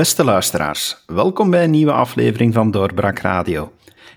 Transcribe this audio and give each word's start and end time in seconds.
Beste 0.00 0.24
luisteraars, 0.24 1.04
welkom 1.06 1.50
bij 1.50 1.64
een 1.64 1.70
nieuwe 1.70 1.92
aflevering 1.92 2.54
van 2.54 2.70
Doorbraak 2.70 3.18
Radio. 3.18 3.72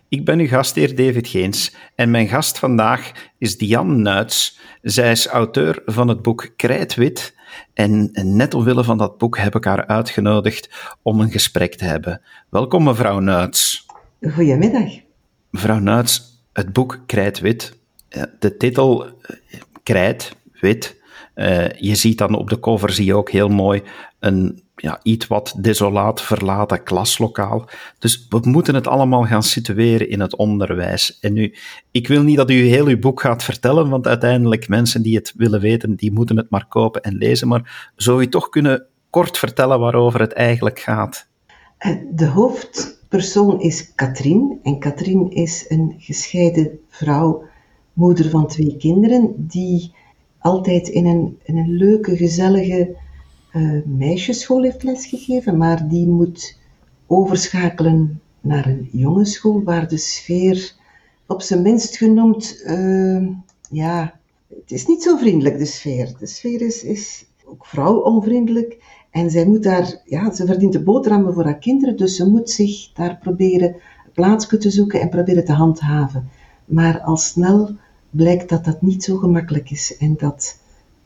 Ik 0.09 0.25
ben 0.25 0.39
uw 0.39 0.47
gastheer 0.47 0.95
David 0.95 1.27
Geens 1.27 1.75
en 1.95 2.11
mijn 2.11 2.27
gast 2.27 2.59
vandaag 2.59 3.11
is 3.37 3.57
Diane 3.57 3.95
Nuits. 3.95 4.59
Zij 4.81 5.11
is 5.11 5.27
auteur 5.27 5.81
van 5.85 6.07
het 6.07 6.21
boek 6.21 6.53
Krijtwit 6.55 7.35
en 7.73 8.09
net 8.13 8.53
omwille 8.53 8.83
van 8.83 8.97
dat 8.97 9.17
boek 9.17 9.37
heb 9.37 9.55
ik 9.55 9.63
haar 9.63 9.87
uitgenodigd 9.87 10.69
om 11.01 11.19
een 11.19 11.31
gesprek 11.31 11.75
te 11.75 11.85
hebben. 11.85 12.21
Welkom 12.49 12.83
mevrouw 12.83 13.19
Nuits. 13.19 13.85
Goedemiddag. 14.33 14.91
Mevrouw 15.49 15.79
Nuits, 15.79 16.43
het 16.53 16.73
boek 16.73 16.99
Krijtwit, 17.05 17.77
de 18.39 18.57
titel 18.57 19.05
eh, 19.05 19.59
Krijt, 19.83 20.35
wit, 20.59 21.01
uh, 21.35 21.69
je 21.69 21.95
ziet 21.95 22.17
dan 22.17 22.35
op 22.35 22.49
de 22.49 22.59
cover 22.59 22.91
zie 22.91 23.05
je 23.05 23.15
ook 23.15 23.29
heel 23.29 23.49
mooi 23.49 23.83
een 24.19 24.63
ja, 24.83 24.99
iets 25.03 25.27
wat 25.27 25.55
desolaat 25.57 26.21
verlaten 26.21 26.83
klaslokaal. 26.83 27.69
Dus 27.99 28.25
we 28.29 28.39
moeten 28.41 28.75
het 28.75 28.87
allemaal 28.87 29.23
gaan 29.23 29.43
situeren 29.43 30.09
in 30.09 30.19
het 30.19 30.35
onderwijs. 30.35 31.19
En 31.19 31.33
nu, 31.33 31.55
ik 31.91 32.07
wil 32.07 32.21
niet 32.21 32.37
dat 32.37 32.49
u 32.49 32.53
heel 32.53 32.85
uw 32.85 32.99
boek 32.99 33.21
gaat 33.21 33.43
vertellen, 33.43 33.89
want 33.89 34.07
uiteindelijk 34.07 34.67
mensen 34.67 35.01
die 35.01 35.15
het 35.15 35.33
willen 35.35 35.59
weten, 35.59 35.95
die 35.95 36.11
moeten 36.11 36.37
het 36.37 36.49
maar 36.49 36.65
kopen 36.67 37.01
en 37.01 37.15
lezen. 37.15 37.47
Maar 37.47 37.91
zou 37.95 38.21
u 38.21 38.27
toch 38.27 38.49
kunnen 38.49 38.85
kort 39.09 39.37
vertellen 39.37 39.79
waarover 39.79 40.19
het 40.19 40.33
eigenlijk 40.33 40.79
gaat? 40.79 41.27
Eh, 41.77 41.95
de 42.11 42.27
hoofdpersoon 42.27 43.61
is 43.61 43.93
Katrien. 43.95 44.59
En 44.63 44.79
Katrien 44.79 45.31
is 45.31 45.65
een 45.67 45.95
gescheiden 45.97 46.79
vrouw, 46.89 47.43
moeder 47.93 48.29
van 48.29 48.47
twee 48.47 48.77
kinderen, 48.77 49.33
die 49.37 49.93
altijd 50.39 50.87
in 50.87 51.05
een, 51.05 51.39
in 51.43 51.57
een 51.57 51.71
leuke, 51.71 52.17
gezellige 52.17 53.01
meisjesschool 53.85 54.63
heeft 54.63 54.83
lesgegeven, 54.83 55.57
maar 55.57 55.87
die 55.87 56.07
moet 56.07 56.57
overschakelen 57.07 58.21
naar 58.41 58.65
een 58.65 58.89
jongensschool 58.91 59.63
waar 59.63 59.87
de 59.87 59.97
sfeer 59.97 60.75
op 61.27 61.41
zijn 61.41 61.61
minst 61.61 61.97
genoemd, 61.97 62.63
uh, 62.65 63.27
ja, 63.69 64.19
het 64.47 64.71
is 64.71 64.85
niet 64.85 65.03
zo 65.03 65.17
vriendelijk, 65.17 65.57
de 65.57 65.65
sfeer. 65.65 66.13
De 66.19 66.27
sfeer 66.27 66.61
is, 66.61 66.83
is 66.83 67.25
ook 67.45 67.65
vrouwonvriendelijk 67.65 68.77
en 69.11 69.29
zij 69.29 69.45
moet 69.45 69.63
daar, 69.63 70.01
ja, 70.05 70.33
ze 70.33 70.45
verdient 70.45 70.73
de 70.73 70.83
boterhammen 70.83 71.33
voor 71.33 71.43
haar 71.43 71.57
kinderen, 71.57 71.97
dus 71.97 72.15
ze 72.15 72.29
moet 72.29 72.49
zich 72.49 72.91
daar 72.93 73.17
proberen 73.17 73.75
plaatsje 74.13 74.57
te 74.57 74.69
zoeken 74.69 75.01
en 75.01 75.09
proberen 75.09 75.45
te 75.45 75.51
handhaven. 75.53 76.29
Maar 76.65 77.01
al 77.01 77.17
snel 77.17 77.75
blijkt 78.09 78.49
dat 78.49 78.65
dat 78.65 78.81
niet 78.81 79.03
zo 79.03 79.17
gemakkelijk 79.17 79.71
is 79.71 79.97
en 79.97 80.15
dat, 80.17 80.59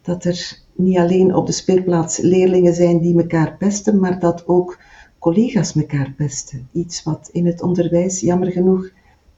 dat 0.08 0.24
er 0.24 0.60
niet 0.76 0.98
alleen 0.98 1.36
op 1.36 1.46
de 1.46 1.52
speelplaats 1.52 2.18
leerlingen 2.18 2.74
zijn 2.74 3.00
die 3.00 3.18
elkaar 3.18 3.58
pesten, 3.58 4.00
maar 4.00 4.20
dat 4.20 4.48
ook 4.48 4.80
collega's 5.20 5.76
elkaar 5.76 6.14
pesten. 6.18 6.68
Iets 6.72 7.04
wat 7.04 7.30
in 7.32 7.46
het 7.46 7.62
onderwijs 7.62 8.20
jammer 8.20 8.52
genoeg 8.52 8.90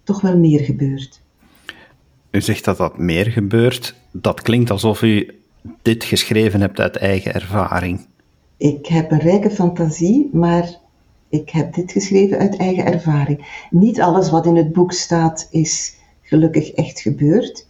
toch 0.04 0.22
wel 0.22 0.38
meer 0.38 0.60
gebeurt. 0.60 1.22
U 2.32 2.42
zegt 2.42 2.66
dat 2.66 2.78
dat 2.78 2.98
meer 2.98 3.26
gebeurt. 3.26 3.96
Dat 4.12 4.42
klinkt 4.42 4.72
alsof 4.72 5.02
u 5.02 5.40
dit 5.82 6.04
geschreven 6.04 6.62
hebt 6.62 6.80
uit 6.80 6.96
eigen 6.96 7.34
ervaring. 7.34 8.06
Ik 8.58 8.86
heb 8.86 9.12
een 9.12 9.20
rijke 9.20 9.52
fantasie, 9.52 10.30
maar 10.34 10.80
ik 11.30 11.50
heb 11.50 11.74
dit 11.74 11.92
geschreven 11.92 12.38
uit 12.38 12.58
eigen 12.58 12.86
ervaring. 12.86 13.66
Niet 13.70 14.02
alles 14.02 14.30
wat 14.30 14.46
in 14.46 14.56
het 14.56 14.74
boek 14.74 14.92
staat 14.92 15.48
is 15.52 15.96
gelukkig 16.22 16.72
echt 16.72 17.00
gebeurd, 17.00 17.68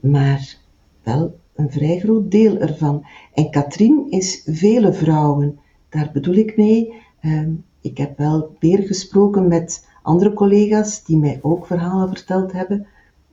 maar 0.00 0.56
wel 1.02 1.39
een 1.60 1.70
vrij 1.70 1.98
groot 1.98 2.30
deel 2.30 2.56
ervan. 2.56 3.06
En 3.34 3.50
Katrien 3.50 4.06
is 4.10 4.42
vele 4.46 4.92
vrouwen. 4.92 5.58
Daar 5.88 6.10
bedoel 6.12 6.34
ik 6.34 6.56
mee. 6.56 6.92
Ehm, 7.20 7.50
ik 7.80 7.98
heb 7.98 8.18
wel 8.18 8.56
meer 8.60 8.82
gesproken 8.82 9.48
met 9.48 9.88
andere 10.02 10.32
collega's 10.32 11.04
die 11.04 11.16
mij 11.16 11.38
ook 11.42 11.66
verhalen 11.66 12.08
verteld 12.08 12.52
hebben. 12.52 12.86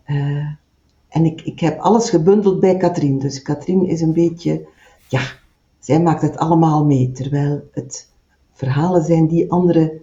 Uh, 0.08 0.48
en 1.10 1.26
ik, 1.26 1.42
ik 1.42 1.60
heb 1.60 1.80
alles 1.80 2.10
gebundeld 2.10 2.60
bij 2.60 2.78
Katrien. 2.78 3.20
Dus 3.20 3.42
Katrien 3.42 3.86
is 3.86 4.02
een 4.02 4.14
beetje, 4.14 4.68
ja, 5.08 5.22
zij 5.80 6.02
maakt 6.02 6.22
het 6.22 6.38
allemaal 6.38 6.86
mee. 6.86 7.12
Terwijl 7.12 7.70
het 7.72 8.12
verhalen 8.54 9.04
zijn 9.04 9.28
die 9.28 9.52
andere 9.52 10.02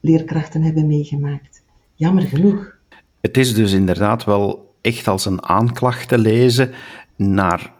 leerkrachten 0.00 0.62
hebben 0.62 0.86
meegemaakt. 0.86 1.62
Jammer 1.94 2.22
genoeg. 2.22 2.76
Het 3.20 3.36
is 3.36 3.54
dus 3.54 3.72
inderdaad 3.72 4.24
wel 4.24 4.74
echt 4.80 5.08
als 5.08 5.24
een 5.24 5.42
aanklacht 5.42 6.08
te 6.08 6.18
lezen 6.18 6.70
naar 7.16 7.72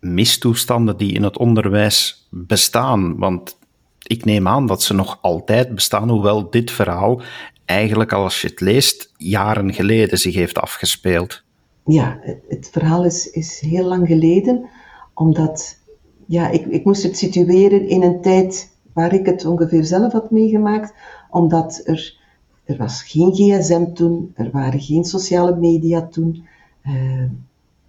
mistoestanden 0.00 0.96
die 0.96 1.12
in 1.12 1.22
het 1.22 1.38
onderwijs 1.38 2.28
bestaan. 2.30 3.18
Want 3.18 3.58
ik 4.02 4.24
neem 4.24 4.48
aan 4.48 4.66
dat 4.66 4.82
ze 4.82 4.94
nog 4.94 5.18
altijd 5.22 5.74
bestaan, 5.74 6.08
hoewel 6.10 6.50
dit 6.50 6.70
verhaal 6.70 7.22
eigenlijk, 7.64 8.12
als 8.12 8.40
je 8.40 8.48
het 8.48 8.60
leest, 8.60 9.12
jaren 9.16 9.72
geleden 9.74 10.18
zich 10.18 10.34
heeft 10.34 10.58
afgespeeld. 10.58 11.42
Ja, 11.84 12.20
het 12.48 12.68
verhaal 12.72 13.04
is, 13.04 13.30
is 13.30 13.60
heel 13.60 13.84
lang 13.84 14.06
geleden, 14.06 14.68
omdat 15.14 15.78
ja, 16.26 16.48
ik, 16.48 16.66
ik 16.66 16.84
moest 16.84 17.02
het 17.02 17.18
situeren 17.18 17.88
in 17.88 18.02
een 18.02 18.20
tijd 18.20 18.76
waar 18.92 19.12
ik 19.12 19.26
het 19.26 19.44
ongeveer 19.44 19.84
zelf 19.84 20.12
had 20.12 20.30
meegemaakt, 20.30 20.94
omdat 21.30 21.82
er, 21.84 22.16
er 22.64 22.76
was 22.76 23.02
geen 23.02 23.34
gsm 23.34 23.92
toen, 23.92 24.32
er 24.34 24.50
waren 24.50 24.80
geen 24.80 25.04
sociale 25.04 25.56
media 25.56 26.06
toen. 26.06 26.46
Uh, 26.86 27.22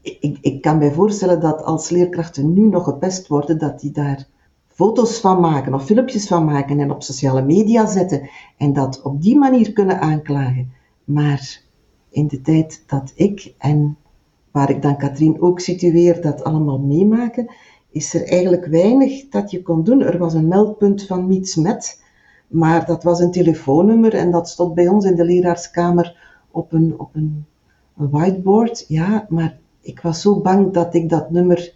ik, 0.02 0.38
ik 0.42 0.62
kan 0.62 0.78
mij 0.78 0.92
voorstellen 0.92 1.40
dat 1.40 1.64
als 1.64 1.90
leerkrachten 1.90 2.54
nu 2.54 2.68
nog 2.68 2.84
gepest 2.84 3.28
worden, 3.28 3.58
dat 3.58 3.80
die 3.80 3.92
daar 3.92 4.28
foto's 4.68 5.20
van 5.20 5.40
maken 5.40 5.74
of 5.74 5.86
filmpjes 5.86 6.28
van 6.28 6.46
maken 6.46 6.80
en 6.80 6.92
op 6.92 7.04
sociale 7.04 7.42
media 7.42 7.86
zetten 7.86 8.30
en 8.58 8.74
dat 8.74 9.02
op 9.02 9.22
die 9.22 9.38
manier 9.38 9.74
kunnen 9.74 10.00
aanklagen. 10.00 10.72
Maar 11.04 11.62
in 12.10 12.28
de 12.28 12.42
tijd 12.42 12.84
dat 12.88 13.12
ik 13.16 13.54
en 13.58 13.98
waar 14.52 14.70
ik 14.70 14.82
dan 14.82 14.98
Katrien 14.98 15.42
ook 15.42 15.60
situeer, 15.60 16.22
dat 16.22 16.44
allemaal 16.44 16.80
meemaken, 16.80 17.54
is 17.90 18.14
er 18.14 18.28
eigenlijk 18.28 18.66
weinig 18.66 19.30
dat 19.30 19.52
je 19.52 19.62
kon 19.62 19.84
doen. 19.84 20.02
Er 20.02 20.18
was 20.18 20.34
een 20.34 20.48
meldpunt 20.48 21.06
van 21.06 21.28
Miets 21.28 21.56
Met, 21.56 22.04
maar 22.48 22.86
dat 22.86 23.04
was 23.04 23.20
een 23.20 23.32
telefoonnummer 23.32 24.14
en 24.14 24.32
dat 24.32 24.50
stond 24.50 24.74
bij 24.74 24.88
ons 24.88 25.06
in 25.06 25.16
de 25.16 25.26
leraarskamer 25.26 26.18
op 26.52 26.74
een, 26.74 27.00
op 27.00 27.16
een 27.16 27.46
whiteboard. 27.94 28.86
Ja, 28.88 29.26
maar 29.30 29.60
ik 29.81 30.02
was 30.02 30.22
zo 30.22 30.40
bang 30.40 30.74
dat 30.74 30.94
ik 30.94 31.09
dat 31.09 31.31
nummer 31.31 31.74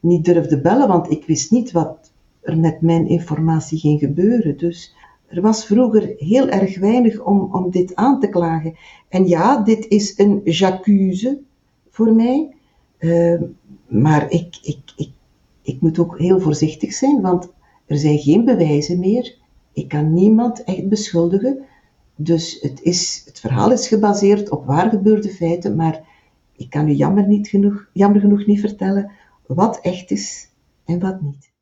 niet 0.00 0.24
durfde 0.24 0.60
bellen, 0.60 0.88
want 0.88 1.10
ik 1.10 1.24
wist 1.26 1.50
niet 1.50 1.72
wat 1.72 2.10
er 2.40 2.58
met 2.58 2.80
mijn 2.80 3.08
informatie 3.08 3.78
ging 3.78 3.98
gebeuren. 3.98 4.56
Dus 4.56 4.94
er 5.26 5.40
was 5.40 5.66
vroeger 5.66 6.14
heel 6.16 6.48
erg 6.48 6.78
weinig 6.78 7.20
om, 7.20 7.48
om 7.52 7.70
dit 7.70 7.94
aan 7.94 8.20
te 8.20 8.28
klagen. 8.28 8.74
En 9.08 9.28
ja, 9.28 9.62
dit 9.62 9.86
is 9.88 10.18
een 10.18 10.40
j'accuse 10.44 11.38
voor 11.90 12.12
mij. 12.12 12.54
Uh, 12.98 13.40
maar 13.86 14.30
ik, 14.30 14.58
ik, 14.62 14.78
ik, 14.96 15.10
ik 15.62 15.80
moet 15.80 15.98
ook 15.98 16.18
heel 16.18 16.40
voorzichtig 16.40 16.92
zijn, 16.92 17.20
want 17.20 17.48
er 17.86 17.96
zijn 17.96 18.18
geen 18.18 18.44
bewijzen 18.44 18.98
meer. 18.98 19.34
Ik 19.72 19.88
kan 19.88 20.14
niemand 20.14 20.64
echt 20.64 20.88
beschuldigen. 20.88 21.58
Dus 22.16 22.58
het, 22.60 22.82
is, 22.82 23.22
het 23.24 23.40
verhaal 23.40 23.72
is 23.72 23.88
gebaseerd 23.88 24.50
op 24.50 24.66
waar 24.66 24.90
gebeurde 24.90 25.28
feiten, 25.28 25.76
maar 25.76 26.04
ik 26.56 26.70
kan 26.70 26.88
u 26.88 26.92
jammer, 26.92 27.26
niet 27.26 27.48
genoeg, 27.48 27.86
jammer 27.92 28.20
genoeg 28.20 28.46
niet 28.46 28.60
vertellen 28.60 29.10
wat 29.46 29.78
echt 29.82 30.10
is 30.10 30.48
en 30.84 30.98
wat 30.98 31.20
niet. 31.20 31.54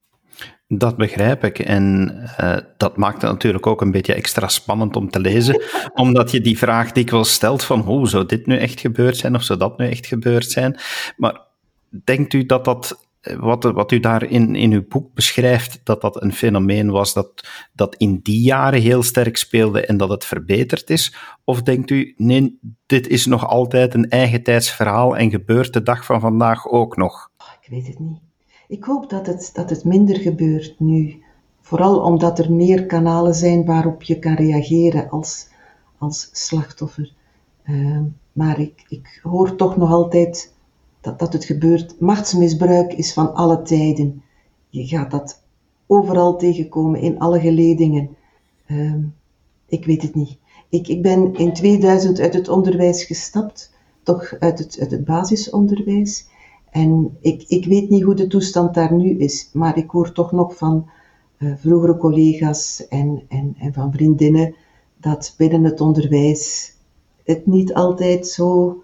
Dat 0.69 0.97
begrijp 0.97 1.45
ik. 1.45 1.59
En 1.59 2.13
uh, 2.41 2.57
dat 2.77 2.97
maakt 2.97 3.23
het 3.23 3.31
natuurlijk 3.31 3.67
ook 3.67 3.81
een 3.81 3.91
beetje 3.91 4.15
extra 4.15 4.49
spannend 4.49 4.97
om 4.97 5.11
te 5.11 5.21
lezen, 5.21 5.63
omdat 5.95 6.31
je 6.31 6.41
die 6.41 6.59
vraag 6.59 6.93
dikwijls 6.93 7.33
stelt 7.33 7.65
van 7.65 7.81
hoe 7.81 8.09
zou 8.09 8.27
dit 8.27 8.47
nu 8.47 8.57
echt 8.57 8.81
gebeurd 8.81 9.17
zijn 9.17 9.35
of 9.35 9.43
zou 9.43 9.59
dat 9.59 9.79
nu 9.79 9.89
echt 9.89 10.07
gebeurd 10.07 10.51
zijn. 10.51 10.79
Maar 11.17 11.41
denkt 12.05 12.33
u 12.33 12.47
dat 12.47 12.65
dat 12.65 13.04
wat, 13.25 13.63
wat 13.63 13.93
u 13.93 14.01
daar 14.01 14.23
in, 14.23 14.55
in 14.55 14.73
uw 14.73 14.87
boek 14.89 15.15
beschrijft, 15.15 15.81
dat 15.85 16.01
dat 16.01 16.23
een 16.23 16.33
fenomeen 16.33 16.91
was 16.91 17.13
dat, 17.13 17.49
dat 17.73 17.95
in 17.95 18.21
die 18.23 18.41
jaren 18.41 18.81
heel 18.81 19.03
sterk 19.03 19.37
speelde 19.37 19.87
en 19.87 19.97
dat 19.97 20.09
het 20.09 20.25
verbeterd 20.25 20.91
is? 20.91 21.15
Of 21.45 21.63
denkt 21.63 21.91
u, 21.91 22.15
nee, 22.17 22.59
dit 22.87 23.07
is 23.09 23.27
nog 23.27 23.47
altijd 23.47 23.95
een 23.95 24.09
eigen 24.09 24.43
tijdsverhaal 24.43 25.17
en 25.17 25.31
gebeurt 25.31 25.73
de 25.73 25.83
dag 25.83 26.05
van 26.05 26.21
vandaag 26.21 26.69
ook 26.69 26.97
nog? 26.97 27.31
Oh, 27.39 27.47
ik 27.61 27.69
weet 27.71 27.87
het 27.87 27.99
niet. 27.99 28.19
Ik 28.69 28.85
hoop 28.85 29.11
dat 29.11 29.27
het, 29.27 29.51
dat 29.55 29.71
het 29.71 29.85
minder 29.85 30.17
gebeurt 30.17 30.75
nu. 30.79 31.23
Vooral 31.61 32.01
omdat 32.01 32.39
er 32.39 32.53
meer 32.53 32.87
kanalen 32.87 33.35
zijn 33.35 33.65
waarop 33.65 34.03
je 34.03 34.19
kan 34.19 34.35
reageren 34.35 35.11
als, 35.11 35.49
als 35.99 36.29
slachtoffer. 36.33 37.13
Uh, 37.65 38.01
maar 38.33 38.61
ik, 38.61 38.85
ik 38.89 39.21
hoor 39.23 39.57
toch 39.57 39.77
nog 39.77 39.91
altijd 39.91 40.54
dat, 41.05 41.19
dat 41.19 41.33
het 41.33 41.45
gebeurt. 41.45 42.01
Machtsmisbruik 42.01 42.93
is 42.93 43.13
van 43.13 43.35
alle 43.35 43.63
tijden. 43.63 44.23
Je 44.69 44.87
gaat 44.87 45.11
dat 45.11 45.43
overal 45.87 46.37
tegenkomen, 46.37 47.01
in 47.01 47.19
alle 47.19 47.41
geledingen. 47.41 48.17
Uh, 48.67 48.95
ik 49.67 49.85
weet 49.85 50.03
het 50.03 50.15
niet. 50.15 50.39
Ik, 50.69 50.89
ik 50.89 51.03
ben 51.03 51.35
in 51.35 51.53
2000 51.53 52.21
uit 52.21 52.35
het 52.35 52.49
onderwijs 52.49 53.05
gestapt, 53.05 53.73
toch 54.03 54.35
uit 54.39 54.59
het, 54.59 54.77
het 54.77 55.05
basisonderwijs. 55.05 56.27
En 56.71 57.17
ik, 57.21 57.45
ik 57.49 57.65
weet 57.65 57.91
niet 57.91 58.03
hoe 58.03 58.15
de 58.15 58.27
toestand 58.27 58.75
daar 58.75 58.95
nu 58.95 59.19
is, 59.19 59.51
maar 59.53 59.79
ik 59.79 59.91
hoor 59.91 60.13
toch 60.13 60.33
nog 60.33 60.57
van 60.57 60.91
uh, 61.39 61.53
vroegere 61.57 61.97
collega's 61.97 62.89
en, 62.89 63.23
en, 63.29 63.55
en 63.59 63.73
van 63.73 63.93
vriendinnen 63.93 64.55
dat 64.97 65.35
binnen 65.37 65.65
het 65.65 65.81
onderwijs 65.81 66.73
het 67.25 67.47
niet 67.47 67.75
altijd 67.75 68.27
zo 68.27 68.79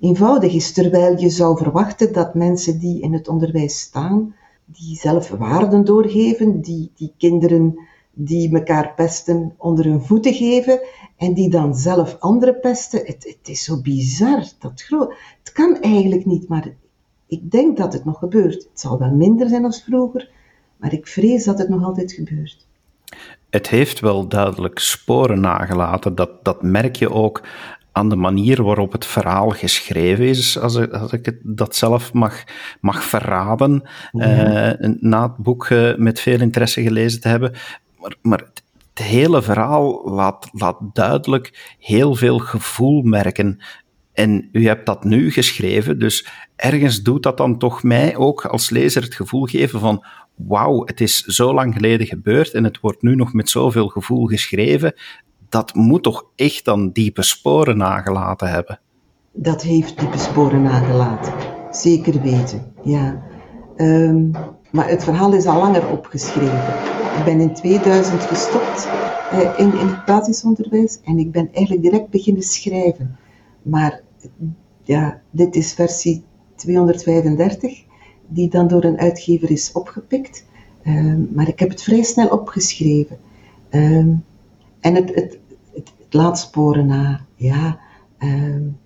eenvoudig 0.00 0.52
is. 0.52 0.72
Terwijl 0.72 1.18
je 1.18 1.28
zou 1.28 1.56
verwachten 1.56 2.12
dat 2.12 2.34
mensen 2.34 2.78
die 2.78 3.00
in 3.00 3.12
het 3.12 3.28
onderwijs 3.28 3.80
staan, 3.80 4.34
die 4.64 4.96
zelf 4.96 5.28
waarden 5.28 5.84
doorgeven, 5.84 6.60
die, 6.60 6.92
die 6.94 7.12
kinderen 7.18 7.78
die 8.12 8.54
elkaar 8.54 8.92
pesten 8.96 9.54
onder 9.56 9.84
hun 9.84 10.02
voeten 10.02 10.34
geven 10.34 10.80
en 11.16 11.34
die 11.34 11.50
dan 11.50 11.74
zelf 11.74 12.16
anderen 12.18 12.60
pesten. 12.60 13.00
Het, 13.04 13.36
het 13.38 13.48
is 13.48 13.64
zo 13.64 13.80
bizar. 13.80 14.44
Dat. 14.58 14.86
Het 15.38 15.52
kan 15.52 15.80
eigenlijk 15.80 16.24
niet, 16.24 16.48
maar 16.48 16.72
ik 17.26 17.50
denk 17.50 17.76
dat 17.76 17.92
het 17.92 18.04
nog 18.04 18.18
gebeurt. 18.18 18.62
Het 18.62 18.80
zal 18.80 18.98
wel 18.98 19.10
minder 19.10 19.48
zijn 19.48 19.64
als 19.64 19.82
vroeger, 19.82 20.30
maar 20.76 20.92
ik 20.92 21.06
vrees 21.06 21.44
dat 21.44 21.58
het 21.58 21.68
nog 21.68 21.84
altijd 21.84 22.12
gebeurt. 22.12 22.66
Het 23.50 23.68
heeft 23.68 24.00
wel 24.00 24.28
duidelijk 24.28 24.78
sporen 24.78 25.40
nagelaten. 25.40 26.14
Dat, 26.14 26.44
dat 26.44 26.62
merk 26.62 26.96
je 26.96 27.10
ook 27.10 27.42
aan 27.92 28.08
de 28.08 28.16
manier 28.16 28.62
waarop 28.62 28.92
het 28.92 29.06
verhaal 29.06 29.50
geschreven 29.50 30.24
is, 30.24 30.58
als 30.58 30.74
ik, 30.74 30.92
als 30.92 31.12
ik 31.12 31.24
het, 31.24 31.38
dat 31.42 31.76
zelf 31.76 32.12
mag, 32.12 32.44
mag 32.80 33.04
verraden, 33.04 33.88
ja. 34.12 34.80
uh, 34.80 34.94
na 35.00 35.22
het 35.22 35.36
boek 35.36 35.68
uh, 35.68 35.96
met 35.96 36.20
veel 36.20 36.40
interesse 36.40 36.82
gelezen 36.82 37.20
te 37.20 37.28
hebben. 37.28 37.52
Maar, 37.98 38.16
maar 38.22 38.38
het, 38.38 38.62
het 38.94 39.08
hele 39.08 39.42
verhaal 39.42 40.10
laat, 40.10 40.48
laat 40.52 40.78
duidelijk 40.92 41.74
heel 41.78 42.14
veel 42.14 42.38
gevoel 42.38 43.02
merken. 43.02 43.58
En 44.12 44.48
u 44.52 44.66
hebt 44.66 44.86
dat 44.86 45.04
nu 45.04 45.30
geschreven, 45.32 45.98
dus 45.98 46.26
ergens 46.56 47.02
doet 47.02 47.22
dat 47.22 47.36
dan 47.36 47.58
toch 47.58 47.82
mij 47.82 48.16
ook 48.16 48.44
als 48.44 48.70
lezer 48.70 49.02
het 49.02 49.14
gevoel 49.14 49.44
geven 49.44 49.80
van 49.80 50.04
wauw, 50.34 50.82
het 50.84 51.00
is 51.00 51.18
zo 51.18 51.54
lang 51.54 51.74
geleden 51.74 52.06
gebeurd 52.06 52.52
en 52.52 52.64
het 52.64 52.80
wordt 52.80 53.02
nu 53.02 53.14
nog 53.14 53.32
met 53.32 53.48
zoveel 53.48 53.88
gevoel 53.88 54.26
geschreven. 54.26 54.94
Dat 55.50 55.74
moet 55.74 56.02
toch 56.02 56.24
echt 56.36 56.64
dan 56.64 56.90
diepe 56.90 57.22
sporen 57.22 57.76
nagelaten 57.76 58.50
hebben? 58.50 58.80
Dat 59.32 59.62
heeft 59.62 59.98
diepe 59.98 60.18
sporen 60.18 60.62
nagelaten, 60.62 61.32
zeker 61.70 62.22
weten, 62.22 62.72
ja. 62.84 63.22
Um, 63.76 64.30
maar 64.70 64.88
het 64.88 65.04
verhaal 65.04 65.32
is 65.32 65.46
al 65.46 65.58
langer 65.58 65.90
opgeschreven. 65.90 66.74
Ik 67.18 67.24
ben 67.24 67.40
in 67.40 67.54
2000 67.54 68.22
gestopt 68.22 68.88
uh, 69.32 69.58
in, 69.58 69.78
in 69.78 69.86
het 69.86 70.04
basisonderwijs 70.04 71.00
en 71.04 71.18
ik 71.18 71.32
ben 71.32 71.48
eigenlijk 71.52 71.84
direct 71.84 72.10
beginnen 72.10 72.42
schrijven. 72.42 73.16
Maar 73.62 74.00
ja, 74.82 75.20
dit 75.30 75.56
is 75.56 75.72
versie 75.72 76.24
235, 76.54 77.84
die 78.28 78.48
dan 78.48 78.68
door 78.68 78.84
een 78.84 78.98
uitgever 78.98 79.50
is 79.50 79.72
opgepikt. 79.72 80.46
Um, 80.86 81.28
maar 81.34 81.48
ik 81.48 81.58
heb 81.58 81.68
het 81.68 81.82
vrij 81.82 82.02
snel 82.02 82.28
opgeschreven. 82.28 83.18
Um, 83.70 84.24
en 84.80 84.94
het, 84.94 85.14
het, 85.14 85.38
laat 86.14 86.38
sporen 86.38 86.86
na. 86.86 87.26
Ja, 87.34 87.80
um, 88.18 88.78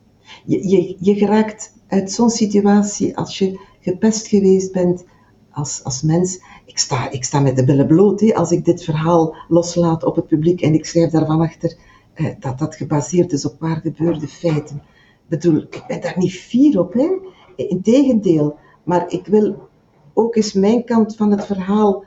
je, 0.44 0.68
je, 0.68 0.96
je 1.00 1.14
geraakt 1.14 1.72
uit 1.88 2.12
zo'n 2.12 2.30
situatie 2.30 3.16
als 3.16 3.38
je 3.38 3.60
gepest 3.80 4.26
geweest 4.26 4.72
bent 4.72 5.04
als, 5.50 5.84
als 5.84 6.02
mens. 6.02 6.40
Ik 6.64 6.78
sta, 6.78 7.10
ik 7.10 7.24
sta 7.24 7.40
met 7.40 7.56
de 7.56 7.64
billen 7.64 7.86
bloot 7.86 8.20
hè, 8.20 8.34
als 8.34 8.50
ik 8.50 8.64
dit 8.64 8.84
verhaal 8.84 9.36
loslaat 9.48 10.04
op 10.04 10.16
het 10.16 10.26
publiek 10.26 10.60
en 10.60 10.74
ik 10.74 10.86
schrijf 10.86 11.10
daarvan 11.10 11.40
achter 11.40 11.76
eh, 12.14 12.26
dat 12.38 12.58
dat 12.58 12.76
gebaseerd 12.76 13.32
is 13.32 13.46
op 13.46 13.60
waar 13.60 13.80
gebeurde 13.80 14.28
feiten 14.28 14.82
bedoel, 15.26 15.56
ik 15.56 15.84
ben 15.86 16.00
daar 16.00 16.18
niet 16.18 16.32
fier 16.32 16.80
op, 16.80 16.92
hè. 16.92 17.08
Integendeel. 17.56 18.58
Maar 18.82 19.12
ik 19.12 19.26
wil 19.26 19.68
ook 20.14 20.36
eens 20.36 20.52
mijn 20.52 20.84
kant 20.84 21.16
van 21.16 21.30
het 21.30 21.46
verhaal 21.46 22.04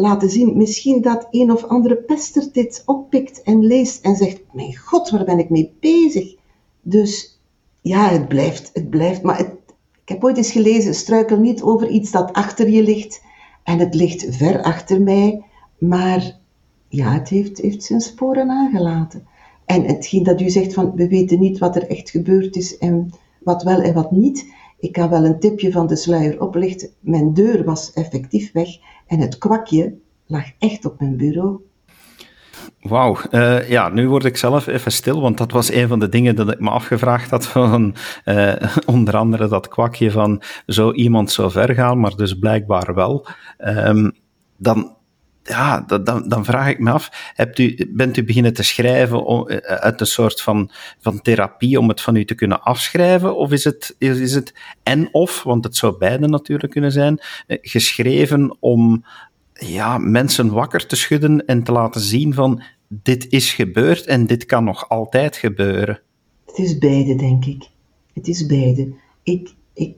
laten 0.00 0.30
zien. 0.30 0.56
Misschien 0.56 1.02
dat 1.02 1.26
een 1.30 1.52
of 1.52 1.64
andere 1.64 1.96
pester 1.96 2.48
dit 2.52 2.82
oppikt 2.86 3.42
en 3.42 3.66
leest 3.66 4.04
en 4.04 4.16
zegt, 4.16 4.40
mijn 4.52 4.76
god, 4.76 5.10
waar 5.10 5.24
ben 5.24 5.38
ik 5.38 5.50
mee 5.50 5.76
bezig? 5.80 6.34
Dus 6.82 7.40
ja, 7.80 8.08
het 8.08 8.28
blijft, 8.28 8.70
het 8.72 8.90
blijft. 8.90 9.22
Maar 9.22 9.36
het, 9.38 9.52
ik 10.02 10.08
heb 10.08 10.24
ooit 10.24 10.36
eens 10.36 10.52
gelezen, 10.52 10.94
struikel 10.94 11.38
niet 11.38 11.62
over 11.62 11.88
iets 11.88 12.10
dat 12.10 12.32
achter 12.32 12.70
je 12.70 12.82
ligt. 12.82 13.22
En 13.62 13.78
het 13.78 13.94
ligt 13.94 14.36
ver 14.36 14.62
achter 14.62 15.02
mij. 15.02 15.44
Maar 15.78 16.38
ja, 16.88 17.12
het 17.12 17.28
heeft, 17.28 17.58
heeft 17.58 17.82
zijn 17.82 18.00
sporen 18.00 18.46
nagelaten. 18.46 19.26
En 19.64 19.84
hetgeen 19.84 20.22
dat 20.22 20.40
u 20.40 20.50
zegt 20.50 20.74
van 20.74 20.92
we 20.94 21.08
weten 21.08 21.40
niet 21.40 21.58
wat 21.58 21.76
er 21.76 21.88
echt 21.88 22.10
gebeurd 22.10 22.56
is 22.56 22.78
en 22.78 23.10
wat 23.38 23.62
wel 23.62 23.80
en 23.80 23.94
wat 23.94 24.10
niet. 24.10 24.46
Ik 24.78 24.92
kan 24.92 25.10
wel 25.10 25.24
een 25.24 25.40
tipje 25.40 25.72
van 25.72 25.86
de 25.86 25.96
sluier 25.96 26.40
oplichten. 26.40 26.88
Mijn 27.00 27.34
deur 27.34 27.64
was 27.64 27.92
effectief 27.92 28.52
weg 28.52 28.68
en 29.06 29.20
het 29.20 29.38
kwakje 29.38 29.94
lag 30.26 30.44
echt 30.58 30.84
op 30.84 31.00
mijn 31.00 31.16
bureau. 31.16 31.60
Wauw, 32.80 33.16
uh, 33.30 33.68
ja, 33.68 33.88
nu 33.88 34.08
word 34.08 34.24
ik 34.24 34.36
zelf 34.36 34.66
even 34.66 34.92
stil, 34.92 35.20
want 35.20 35.38
dat 35.38 35.52
was 35.52 35.72
een 35.72 35.88
van 35.88 35.98
de 35.98 36.08
dingen 36.08 36.36
dat 36.36 36.52
ik 36.52 36.60
me 36.60 36.70
afgevraagd 36.70 37.30
had 37.30 37.46
van 37.46 37.94
uh, 38.24 38.54
onder 38.86 39.16
andere 39.16 39.48
dat 39.48 39.68
kwakje 39.68 40.10
van 40.10 40.42
zo 40.66 40.92
iemand 40.92 41.30
zo 41.30 41.48
ver 41.48 41.74
gaan, 41.74 42.00
maar 42.00 42.16
dus 42.16 42.38
blijkbaar 42.38 42.94
wel. 42.94 43.26
Um, 43.58 44.12
dan, 44.56 44.96
ja, 45.48 45.80
dan, 45.80 46.28
dan 46.28 46.44
vraag 46.44 46.68
ik 46.68 46.78
me 46.78 46.90
af, 46.90 47.32
hebt 47.34 47.58
u, 47.58 47.90
bent 47.92 48.16
u 48.16 48.24
beginnen 48.24 48.52
te 48.52 48.62
schrijven 48.62 49.24
om, 49.24 49.48
eh, 49.48 49.56
uit 49.76 50.00
een 50.00 50.06
soort 50.06 50.40
van, 50.40 50.70
van 51.00 51.20
therapie 51.20 51.78
om 51.78 51.88
het 51.88 52.00
van 52.00 52.16
u 52.16 52.24
te 52.24 52.34
kunnen 52.34 52.62
afschrijven? 52.62 53.36
Of 53.36 53.52
is 53.52 53.64
het, 53.64 53.94
is, 53.98 54.34
het 54.34 54.54
en 54.82 55.08
of, 55.14 55.42
want 55.42 55.64
het 55.64 55.76
zou 55.76 55.98
beide 55.98 56.28
natuurlijk 56.28 56.72
kunnen 56.72 56.92
zijn, 56.92 57.20
eh, 57.46 57.58
geschreven 57.60 58.56
om 58.60 59.04
ja, 59.52 59.98
mensen 59.98 60.52
wakker 60.52 60.86
te 60.86 60.96
schudden 60.96 61.46
en 61.46 61.62
te 61.62 61.72
laten 61.72 62.00
zien 62.00 62.34
van 62.34 62.62
dit 62.88 63.26
is 63.28 63.52
gebeurd 63.52 64.06
en 64.06 64.26
dit 64.26 64.46
kan 64.46 64.64
nog 64.64 64.88
altijd 64.88 65.36
gebeuren? 65.36 66.00
Het 66.46 66.58
is 66.58 66.78
beide, 66.78 67.14
denk 67.14 67.44
ik. 67.44 67.68
Het 68.14 68.28
is 68.28 68.46
beide. 68.46 68.92
Ik, 69.22 69.54
ik 69.74 69.94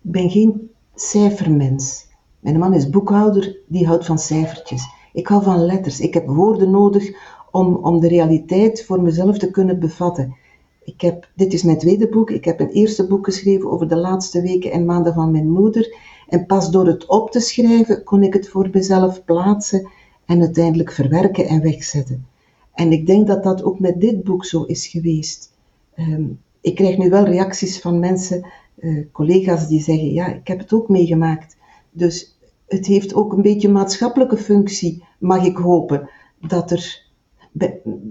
ben 0.00 0.30
geen 0.30 0.70
cijfermens. 0.94 2.06
Mijn 2.44 2.58
man 2.58 2.74
is 2.74 2.90
boekhouder, 2.90 3.56
die 3.66 3.86
houdt 3.86 4.06
van 4.06 4.18
cijfertjes. 4.18 4.84
Ik 5.12 5.26
hou 5.26 5.42
van 5.42 5.64
letters. 5.64 6.00
Ik 6.00 6.14
heb 6.14 6.26
woorden 6.26 6.70
nodig 6.70 7.16
om, 7.50 7.74
om 7.74 8.00
de 8.00 8.08
realiteit 8.08 8.84
voor 8.84 9.02
mezelf 9.02 9.38
te 9.38 9.50
kunnen 9.50 9.78
bevatten. 9.78 10.36
Ik 10.82 11.00
heb, 11.00 11.28
dit 11.34 11.52
is 11.52 11.62
mijn 11.62 11.78
tweede 11.78 12.08
boek. 12.08 12.30
Ik 12.30 12.44
heb 12.44 12.60
een 12.60 12.68
eerste 12.68 13.06
boek 13.06 13.24
geschreven 13.24 13.70
over 13.70 13.88
de 13.88 13.96
laatste 13.96 14.42
weken 14.42 14.70
en 14.72 14.84
maanden 14.84 15.14
van 15.14 15.30
mijn 15.30 15.50
moeder. 15.50 15.96
En 16.28 16.46
pas 16.46 16.70
door 16.70 16.86
het 16.86 17.06
op 17.06 17.30
te 17.30 17.40
schrijven 17.40 18.04
kon 18.04 18.22
ik 18.22 18.32
het 18.32 18.48
voor 18.48 18.68
mezelf 18.72 19.24
plaatsen 19.24 19.88
en 20.24 20.40
uiteindelijk 20.40 20.92
verwerken 20.92 21.46
en 21.46 21.62
wegzetten. 21.62 22.26
En 22.74 22.92
ik 22.92 23.06
denk 23.06 23.26
dat 23.26 23.42
dat 23.42 23.62
ook 23.62 23.80
met 23.80 24.00
dit 24.00 24.24
boek 24.24 24.44
zo 24.44 24.62
is 24.62 24.86
geweest. 24.86 25.52
Um, 25.96 26.40
ik 26.60 26.74
krijg 26.74 26.98
nu 26.98 27.10
wel 27.10 27.24
reacties 27.24 27.80
van 27.80 27.98
mensen, 27.98 28.46
uh, 28.78 29.04
collega's, 29.12 29.68
die 29.68 29.80
zeggen: 29.80 30.12
Ja, 30.12 30.26
ik 30.26 30.48
heb 30.48 30.58
het 30.58 30.72
ook 30.72 30.88
meegemaakt. 30.88 31.56
Dus 31.90 32.33
het 32.66 32.86
heeft 32.86 33.14
ook 33.14 33.32
een 33.32 33.42
beetje 33.42 33.68
maatschappelijke 33.68 34.36
functie, 34.36 35.04
mag 35.18 35.44
ik 35.44 35.56
hopen. 35.56 36.10
Dat 36.40 36.70
er. 36.70 37.02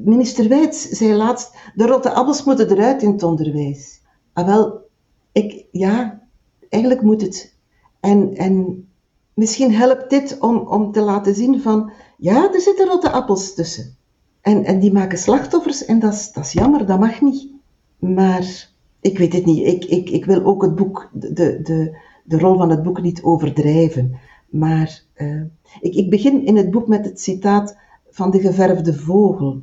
Minister 0.04 0.50
Wijts 0.50 0.90
zei 0.90 1.14
laatst: 1.14 1.56
de 1.76 1.86
rotte 1.86 2.14
appels 2.14 2.44
moeten 2.44 2.72
eruit 2.72 3.04
in 3.04 3.12
het 3.12 3.24
onderwijs. 3.24 4.02
Ah, 4.34 4.46
wel, 4.46 4.82
ik, 5.32 5.66
ja, 5.72 6.22
eigenlijk 6.70 7.04
moet 7.04 7.22
het. 7.22 7.56
En, 8.00 8.36
en 8.36 8.88
misschien 9.34 9.74
helpt 9.74 10.10
dit 10.10 10.40
om, 10.40 10.58
om 10.58 10.92
te 10.92 11.02
laten 11.02 11.36
zien 11.36 11.62
van, 11.62 11.92
ja, 12.18 12.54
er 12.54 12.62
zitten 12.62 12.88
rotte 12.88 13.12
appels 13.12 13.54
tussen. 13.54 13.96
En, 14.42 14.64
en 14.66 14.80
die 14.80 14.94
maken 14.94 15.18
slachtoffers 15.18 15.86
en 15.86 16.00
dat 16.00 16.14
is, 16.14 16.32
dat 16.32 16.46
is 16.46 16.52
jammer, 16.52 16.86
dat 16.86 17.00
mag 17.00 17.22
niet. 17.22 17.48
Maar 18.00 18.70
ik 19.02 19.18
weet 19.18 19.34
het 19.34 19.46
niet. 19.46 19.68
Ik, 19.68 19.86
ik, 19.86 20.10
ik 20.10 20.26
wil 20.26 20.44
ook 20.44 20.62
het 20.62 20.76
boek, 20.76 21.10
de, 21.14 21.34
de, 21.34 21.98
de 22.24 22.38
rol 22.38 22.58
van 22.58 22.70
het 22.70 22.84
boek 22.84 23.02
niet 23.02 23.24
overdrijven. 23.24 24.20
Maar 24.54 25.04
uh, 25.18 25.42
ik, 25.82 25.96
ik, 25.96 26.10
begin 26.10 26.46
in 26.46 26.56
het 26.58 26.72
boek 26.72 26.88
met 26.88 27.06
het 27.06 27.22
citaat 27.22 27.78
van 28.10 28.32
de 28.32 28.40
geverfde 28.40 28.94
vogel. 28.94 29.62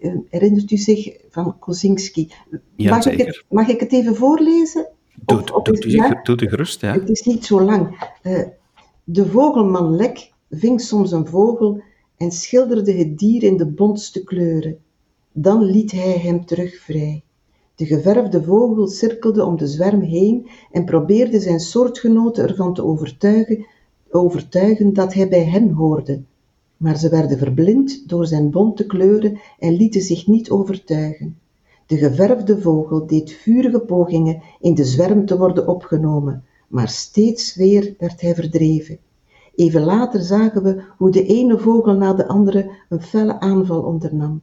Uh, 0.00 0.12
herinnert 0.30 0.70
u 0.70 0.76
zich 0.76 1.16
van 1.30 1.58
Kozinski? 1.58 2.32
Ja, 2.76 2.90
mag, 2.90 3.02
zeker. 3.02 3.20
ik 3.20 3.26
het, 3.26 3.44
mag 3.48 3.68
ik 3.68 3.80
het 3.80 3.92
even 3.92 4.16
voorlezen? 4.16 4.88
Doe, 5.24 5.38
of, 5.38 5.50
of 5.50 5.62
doe, 5.62 5.80
doe, 5.80 5.90
ja? 5.90 6.20
doe 6.22 6.36
de 6.36 6.48
gerust, 6.48 6.80
ja. 6.80 6.92
Het 6.92 7.08
is 7.08 7.22
niet 7.22 7.44
zo 7.44 7.60
lang. 7.60 8.10
Uh, 8.22 8.42
de 9.04 9.26
vogelman 9.26 9.96
Lek 9.96 10.32
ving 10.50 10.80
soms 10.80 11.12
een 11.12 11.26
vogel 11.26 11.82
en 12.16 12.30
schilderde 12.30 12.92
het 12.92 13.18
dier 13.18 13.42
in 13.42 13.56
de 13.56 13.66
bontste 13.66 14.24
kleuren. 14.24 14.78
Dan 15.32 15.62
liet 15.62 15.92
hij 15.92 16.18
hem 16.18 16.44
terug 16.44 16.76
vrij. 16.76 17.22
De 17.74 17.86
geverfde 17.86 18.42
vogel 18.42 18.86
cirkelde 18.86 19.44
om 19.44 19.56
de 19.56 19.66
zwerm 19.66 20.00
heen 20.00 20.48
en 20.72 20.84
probeerde 20.84 21.40
zijn 21.40 21.60
soortgenoten 21.60 22.48
ervan 22.48 22.74
te 22.74 22.84
overtuigen 22.84 23.66
overtuigen 24.10 24.92
dat 24.92 25.14
hij 25.14 25.28
bij 25.28 25.44
hen 25.44 25.70
hoorde, 25.70 26.22
maar 26.76 26.98
ze 26.98 27.08
werden 27.08 27.38
verblind 27.38 28.08
door 28.08 28.26
zijn 28.26 28.50
bonte 28.50 28.86
kleuren 28.86 29.38
en 29.58 29.76
lieten 29.76 30.00
zich 30.00 30.26
niet 30.26 30.50
overtuigen. 30.50 31.38
De 31.86 31.96
geverfde 31.96 32.60
vogel 32.60 33.06
deed 33.06 33.32
vurige 33.32 33.80
pogingen 33.80 34.42
in 34.60 34.74
de 34.74 34.84
zwerm 34.84 35.26
te 35.26 35.38
worden 35.38 35.68
opgenomen, 35.68 36.44
maar 36.68 36.88
steeds 36.88 37.54
weer 37.54 37.94
werd 37.98 38.20
hij 38.20 38.34
verdreven. 38.34 38.98
Even 39.54 39.82
later 39.82 40.20
zagen 40.20 40.62
we 40.62 40.82
hoe 40.96 41.10
de 41.10 41.26
ene 41.26 41.58
vogel 41.58 41.94
na 41.94 42.12
de 42.12 42.28
andere 42.28 42.70
een 42.88 43.02
felle 43.02 43.40
aanval 43.40 43.82
ondernam. 43.82 44.40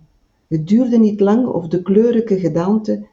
Het 0.48 0.68
duurde 0.68 1.00
niet 1.00 1.20
lang 1.20 1.48
of 1.48 1.68
de 1.68 1.82
kleurige 1.82 2.40
gedaante 2.40 3.06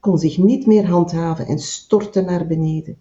kon 0.00 0.18
zich 0.18 0.38
niet 0.38 0.66
meer 0.66 0.86
handhaven 0.86 1.46
en 1.46 1.58
stortte 1.58 2.20
naar 2.20 2.46
beneden. 2.46 2.96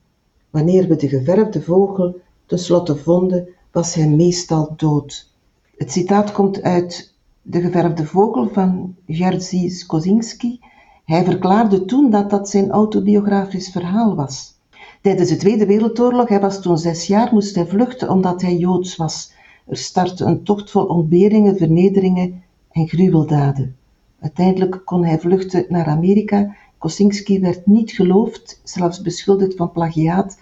Wanneer 0.49 0.87
we 0.87 0.95
de 0.95 1.09
geverfde 1.09 1.61
vogel 1.61 2.19
tenslotte 2.47 2.95
vonden, 2.95 3.47
was 3.71 3.93
hij 3.93 4.09
meestal 4.09 4.73
dood. 4.77 5.31
Het 5.77 5.91
citaat 5.91 6.31
komt 6.31 6.61
uit 6.61 7.15
De 7.41 7.61
geverfde 7.61 8.05
vogel 8.05 8.49
van 8.49 8.95
Jerzy 9.05 9.85
Kozinski. 9.85 10.59
Hij 11.05 11.23
verklaarde 11.23 11.85
toen 11.85 12.09
dat 12.09 12.29
dat 12.29 12.49
zijn 12.49 12.69
autobiografisch 12.69 13.69
verhaal 13.69 14.15
was. 14.15 14.55
Tijdens 15.01 15.29
de 15.29 15.35
Tweede 15.35 15.65
Wereldoorlog, 15.65 16.29
hij 16.29 16.39
was 16.39 16.61
toen 16.61 16.77
zes 16.77 17.07
jaar, 17.07 17.33
moest 17.33 17.55
hij 17.55 17.67
vluchten 17.67 18.09
omdat 18.09 18.41
hij 18.41 18.55
Joods 18.55 18.95
was. 18.95 19.31
Er 19.67 19.77
startte 19.77 20.25
een 20.25 20.43
tocht 20.43 20.71
vol 20.71 20.85
ontberingen, 20.85 21.57
vernederingen 21.57 22.43
en 22.71 22.87
gruweldaden. 22.87 23.75
Uiteindelijk 24.19 24.81
kon 24.85 25.05
hij 25.05 25.19
vluchten 25.19 25.65
naar 25.69 25.85
Amerika. 25.85 26.55
Kosinski 26.77 27.39
werd 27.39 27.65
niet 27.65 27.91
geloofd, 27.91 28.61
zelfs 28.63 29.01
beschuldigd 29.01 29.55
van 29.55 29.71
plagiaat. 29.71 30.37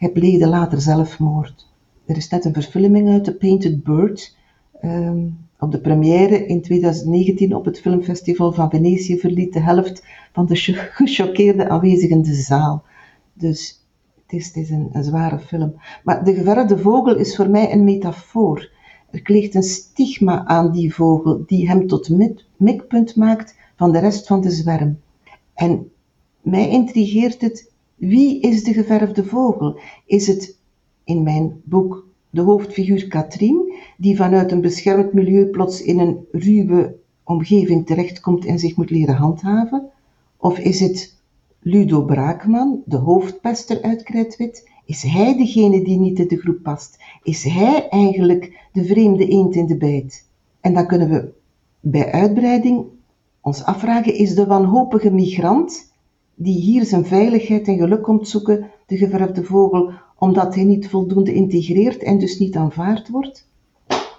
Hij 0.00 0.10
pleegde 0.10 0.46
later 0.46 0.80
zelfmoord. 0.80 1.66
Er 2.06 2.16
is 2.16 2.28
net 2.28 2.44
een 2.44 2.52
verfilming 2.52 3.08
uit, 3.08 3.24
The 3.24 3.34
Painted 3.34 3.82
Bird. 3.82 4.36
Ehm, 4.80 5.26
op 5.58 5.72
de 5.72 5.80
première 5.80 6.46
in 6.46 6.62
2019 6.62 7.54
op 7.54 7.64
het 7.64 7.80
filmfestival 7.80 8.52
van 8.52 8.70
Venetië 8.70 9.18
verliet 9.18 9.52
de 9.52 9.60
helft 9.60 10.04
van 10.32 10.46
de 10.46 10.56
gechoqueerde 11.00 11.68
aanwezigen 11.68 12.22
de 12.22 12.34
zaal. 12.34 12.82
Dus 13.32 13.84
het 14.26 14.54
is, 14.56 14.70
een, 14.70 14.88
een, 14.92 15.04
zware 15.04 15.38
film. 15.38 15.74
Maar 16.04 16.24
de 16.24 16.34
geverfde 16.34 16.78
vogel 16.78 17.16
is 17.16 17.36
voor 17.36 17.50
mij 17.50 17.72
een 17.72 17.84
metafoor. 17.84 18.70
Er 19.10 19.22
kleeft 19.22 19.54
een 19.54 19.62
stigma 19.62 20.44
aan 20.44 20.72
die 20.72 20.94
vogel 20.94 21.42
die 21.46 21.68
hem 21.68 21.86
tot 21.86 22.10
mikpunt 22.56 23.16
maakt 23.16 23.56
van 23.76 23.92
de 23.92 23.98
rest 23.98 24.26
van 24.26 24.40
de 24.40 24.50
zwerm. 24.50 25.00
En 25.54 25.90
mij 26.40 26.68
intrigeert 26.68 27.40
het, 27.40 27.69
wie 28.00 28.40
is 28.40 28.64
de 28.64 28.72
geverfde 28.72 29.24
vogel? 29.24 29.78
Is 30.06 30.26
het 30.26 30.56
in 31.04 31.22
mijn 31.22 31.60
boek 31.64 32.06
de 32.30 32.40
hoofdfiguur 32.40 33.08
Katrien, 33.08 33.74
die 33.96 34.16
vanuit 34.16 34.52
een 34.52 34.60
beschermd 34.60 35.12
milieu 35.12 35.46
plots 35.46 35.82
in 35.82 35.98
een 35.98 36.26
ruwe 36.32 36.96
omgeving 37.24 37.86
terechtkomt 37.86 38.44
en 38.44 38.58
zich 38.58 38.76
moet 38.76 38.90
leren 38.90 39.14
handhaven? 39.14 39.90
Of 40.36 40.58
is 40.58 40.80
het 40.80 41.18
Ludo 41.60 42.04
Braakman, 42.04 42.82
de 42.84 42.96
hoofdpester 42.96 43.82
uit 43.82 44.02
Krijtwit, 44.02 44.70
is 44.84 45.02
hij 45.02 45.36
degene 45.36 45.84
die 45.84 45.98
niet 45.98 46.18
in 46.18 46.28
de 46.28 46.38
groep 46.38 46.62
past? 46.62 46.98
Is 47.22 47.44
hij 47.44 47.88
eigenlijk 47.88 48.68
de 48.72 48.84
vreemde 48.84 49.28
eend 49.28 49.54
in 49.54 49.66
de 49.66 49.76
bijt? 49.76 50.28
En 50.60 50.74
dan 50.74 50.86
kunnen 50.86 51.08
we 51.08 51.32
bij 51.80 52.12
uitbreiding 52.12 52.84
ons 53.40 53.64
afvragen, 53.64 54.14
is 54.14 54.34
de 54.34 54.46
wanhopige 54.46 55.10
migrant 55.10 55.89
die 56.42 56.60
hier 56.60 56.84
zijn 56.84 57.06
veiligheid 57.06 57.68
en 57.68 57.78
geluk 57.78 58.02
komt 58.02 58.28
zoeken, 58.28 58.70
de 58.86 58.96
geverfde 58.96 59.44
vogel, 59.44 59.92
omdat 60.18 60.54
hij 60.54 60.64
niet 60.64 60.88
voldoende 60.88 61.32
integreert 61.32 62.02
en 62.02 62.18
dus 62.18 62.38
niet 62.38 62.56
aanvaard 62.56 63.08
wordt? 63.08 63.48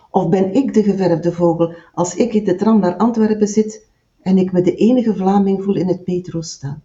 Of 0.09 0.29
ben 0.29 0.53
ik 0.53 0.73
de 0.73 0.83
geverfde 0.83 1.31
vogel 1.31 1.73
als 1.93 2.15
ik 2.15 2.33
in 2.33 2.43
de 2.43 2.55
tram 2.55 2.79
naar 2.79 2.95
Antwerpen 2.97 3.47
zit 3.47 3.87
en 4.21 4.37
ik 4.37 4.51
me 4.51 4.61
de 4.61 4.75
enige 4.75 5.15
Vlaming 5.15 5.63
voel 5.63 5.75
in 5.75 5.87
het 5.87 6.07
metro 6.07 6.41
staan? 6.41 6.81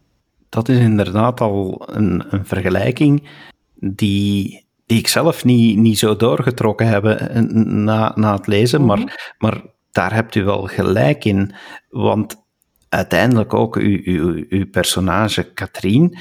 dat 0.48 0.68
is 0.68 0.78
inderdaad 0.78 1.40
al 1.40 1.82
een, 1.86 2.24
een 2.28 2.46
vergelijking 2.46 3.28
die, 3.74 4.66
die 4.86 4.98
ik 4.98 5.08
zelf 5.08 5.44
niet, 5.44 5.78
niet 5.78 5.98
zo 5.98 6.16
doorgetrokken 6.16 6.86
heb 6.88 7.04
eh, 7.04 7.40
na, 7.62 8.12
na 8.14 8.34
het 8.34 8.46
lezen, 8.46 8.84
maar, 8.84 8.98
mhm. 8.98 9.08
maar 9.38 9.62
daar 9.92 10.14
hebt 10.14 10.34
u 10.34 10.44
wel 10.44 10.62
gelijk 10.62 11.24
in. 11.24 11.54
Want 11.88 12.45
uiteindelijk 12.88 13.54
ook 13.54 13.76
uw, 13.76 14.00
uw, 14.04 14.44
uw 14.48 14.70
personage 14.70 15.52
Katrien 15.52 16.18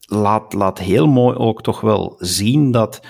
laat, 0.00 0.52
laat 0.52 0.78
heel 0.78 1.06
mooi 1.06 1.36
ook 1.36 1.62
toch 1.62 1.80
wel 1.80 2.14
zien 2.18 2.70
dat 2.70 3.00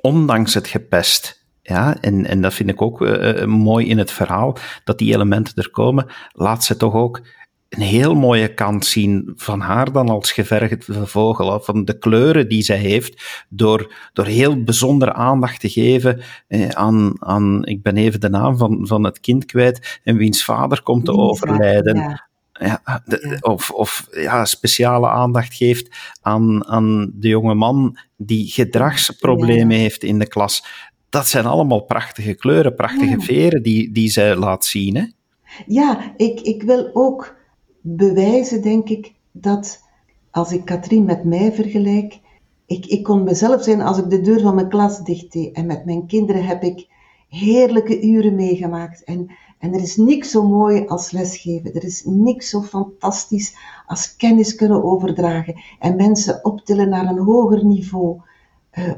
ondanks 0.00 0.54
het 0.54 0.66
gepest, 0.66 1.46
ja, 1.62 2.00
en, 2.00 2.26
en 2.26 2.40
dat 2.40 2.54
vind 2.54 2.70
ik 2.70 2.82
ook 2.82 3.00
uh, 3.02 3.44
mooi 3.44 3.88
in 3.88 3.98
het 3.98 4.10
verhaal, 4.10 4.56
dat 4.84 4.98
die 4.98 5.14
elementen 5.14 5.54
er 5.56 5.70
komen, 5.70 6.06
laat 6.32 6.64
ze 6.64 6.76
toch 6.76 6.94
ook 6.94 7.20
een 7.68 7.82
heel 7.82 8.14
mooie 8.14 8.54
kant 8.54 8.86
zien 8.86 9.32
van 9.36 9.60
haar 9.60 9.92
dan 9.92 10.08
als 10.08 10.32
gevergde 10.32 11.06
vogel. 11.06 11.60
Van 11.60 11.84
de 11.84 11.98
kleuren 11.98 12.48
die 12.48 12.62
zij 12.62 12.76
heeft, 12.76 13.44
door, 13.48 13.94
door 14.12 14.26
heel 14.26 14.62
bijzondere 14.62 15.12
aandacht 15.12 15.60
te 15.60 15.68
geven 15.68 16.20
eh, 16.48 16.68
aan, 16.68 17.12
aan, 17.18 17.64
ik 17.64 17.82
ben 17.82 17.96
even 17.96 18.20
de 18.20 18.28
naam 18.28 18.56
van, 18.56 18.86
van 18.86 19.04
het 19.04 19.20
kind 19.20 19.44
kwijt, 19.44 20.00
en 20.04 20.16
wiens 20.16 20.44
vader 20.44 20.82
komt 20.82 21.04
te 21.04 21.12
overlijden. 21.12 21.96
Ja. 21.96 22.30
Ja, 22.52 23.02
of, 23.40 23.70
of 23.70 24.08
ja, 24.10 24.44
speciale 24.44 25.08
aandacht 25.08 25.54
geeft 25.54 25.96
aan, 26.20 26.66
aan 26.66 27.12
de 27.14 27.28
jonge 27.28 27.54
man 27.54 27.98
die 28.16 28.46
gedragsproblemen 28.46 29.76
heeft 29.76 30.02
in 30.02 30.18
de 30.18 30.28
klas. 30.28 30.64
Dat 31.08 31.26
zijn 31.26 31.46
allemaal 31.46 31.80
prachtige 31.84 32.34
kleuren, 32.34 32.74
prachtige 32.74 33.20
veren 33.20 33.62
die, 33.62 33.92
die 33.92 34.10
zij 34.10 34.36
laat 34.36 34.64
zien. 34.64 34.96
Hè? 34.96 35.04
Ja, 35.66 36.12
ik, 36.16 36.40
ik 36.40 36.62
wil 36.62 36.90
ook 36.92 37.36
bewijzen, 37.80 38.62
denk 38.62 38.88
ik, 38.88 39.12
dat 39.32 39.80
als 40.30 40.52
ik 40.52 40.64
Katrien 40.64 41.04
met 41.04 41.24
mij 41.24 41.52
vergelijk, 41.52 42.18
ik, 42.66 42.86
ik 42.86 43.02
kon 43.02 43.24
mezelf 43.24 43.62
zijn 43.62 43.80
als 43.80 43.98
ik 43.98 44.10
de 44.10 44.20
deur 44.20 44.40
van 44.40 44.54
mijn 44.54 44.68
klas 44.68 45.04
dicht 45.04 45.32
deed. 45.32 45.54
En 45.54 45.66
met 45.66 45.84
mijn 45.84 46.06
kinderen 46.06 46.44
heb 46.44 46.62
ik 46.62 46.86
heerlijke 47.28 48.02
uren 48.02 48.34
meegemaakt. 48.34 49.04
En, 49.04 49.30
en 49.62 49.74
er 49.74 49.80
is 49.80 49.96
niks 49.96 50.30
zo 50.30 50.48
mooi 50.48 50.86
als 50.86 51.10
lesgeven. 51.10 51.74
Er 51.74 51.84
is 51.84 52.02
niks 52.04 52.48
zo 52.48 52.62
fantastisch 52.62 53.56
als 53.86 54.16
kennis 54.16 54.54
kunnen 54.54 54.84
overdragen 54.84 55.62
en 55.78 55.96
mensen 55.96 56.44
optillen 56.44 56.88
naar 56.88 57.06
een 57.06 57.18
hoger 57.18 57.64
niveau. 57.64 58.20
Uh, 58.78 58.92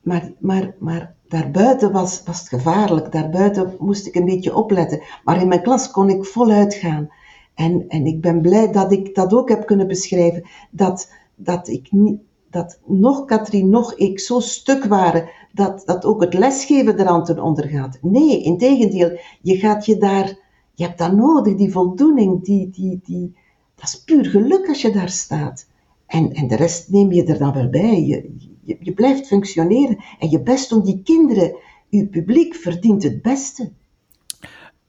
maar, 0.00 0.32
maar, 0.38 0.74
maar 0.78 1.14
daarbuiten 1.28 1.92
was, 1.92 2.22
was 2.24 2.38
het 2.38 2.48
gevaarlijk. 2.48 3.12
Daarbuiten 3.12 3.76
moest 3.78 4.06
ik 4.06 4.14
een 4.14 4.24
beetje 4.24 4.54
opletten. 4.54 5.02
Maar 5.24 5.40
in 5.40 5.48
mijn 5.48 5.62
klas 5.62 5.90
kon 5.90 6.08
ik 6.08 6.24
voluit 6.24 6.74
gaan. 6.74 7.10
En, 7.54 7.84
en 7.88 8.06
ik 8.06 8.20
ben 8.20 8.40
blij 8.40 8.72
dat 8.72 8.92
ik 8.92 9.14
dat 9.14 9.32
ook 9.32 9.48
heb 9.48 9.66
kunnen 9.66 9.86
beschrijven. 9.86 10.48
Dat, 10.70 11.12
dat 11.34 11.68
ik 11.68 11.92
niet, 11.92 12.20
dat 12.50 12.80
nog 12.86 13.24
Katrien, 13.24 13.70
nog 13.70 13.94
ik 13.94 14.20
zo 14.20 14.40
stuk 14.40 14.84
waren 14.84 15.28
dat, 15.52 15.82
dat 15.86 16.04
ook 16.04 16.20
het 16.20 16.34
lesgeven 16.34 17.00
eraan 17.00 17.24
ten 17.24 17.42
onder 17.42 17.68
gaat. 17.68 17.98
Nee, 18.02 18.42
in 18.42 18.58
tegendeel, 18.58 19.18
je 19.42 19.56
gaat 19.56 19.86
je 19.86 19.96
daar, 19.96 20.36
je 20.74 20.84
hebt 20.84 20.98
dat 20.98 21.12
nodig, 21.12 21.54
die 21.54 21.72
voldoening, 21.72 22.44
die, 22.44 22.70
die, 22.70 23.00
die, 23.04 23.36
dat 23.74 23.84
is 23.84 24.02
puur 24.04 24.24
geluk 24.24 24.68
als 24.68 24.82
je 24.82 24.90
daar 24.90 25.08
staat. 25.08 25.68
En, 26.06 26.32
en 26.32 26.48
de 26.48 26.56
rest 26.56 26.88
neem 26.88 27.12
je 27.12 27.24
er 27.24 27.38
dan 27.38 27.52
wel 27.52 27.68
bij. 27.68 28.02
Je, 28.02 28.34
je, 28.64 28.76
je 28.80 28.92
blijft 28.92 29.26
functioneren 29.26 30.04
en 30.18 30.30
je 30.30 30.42
best 30.42 30.72
om 30.72 30.84
die 30.84 31.02
kinderen, 31.04 31.56
je 31.88 32.06
publiek 32.06 32.54
verdient 32.54 33.02
het 33.02 33.22
beste. 33.22 33.70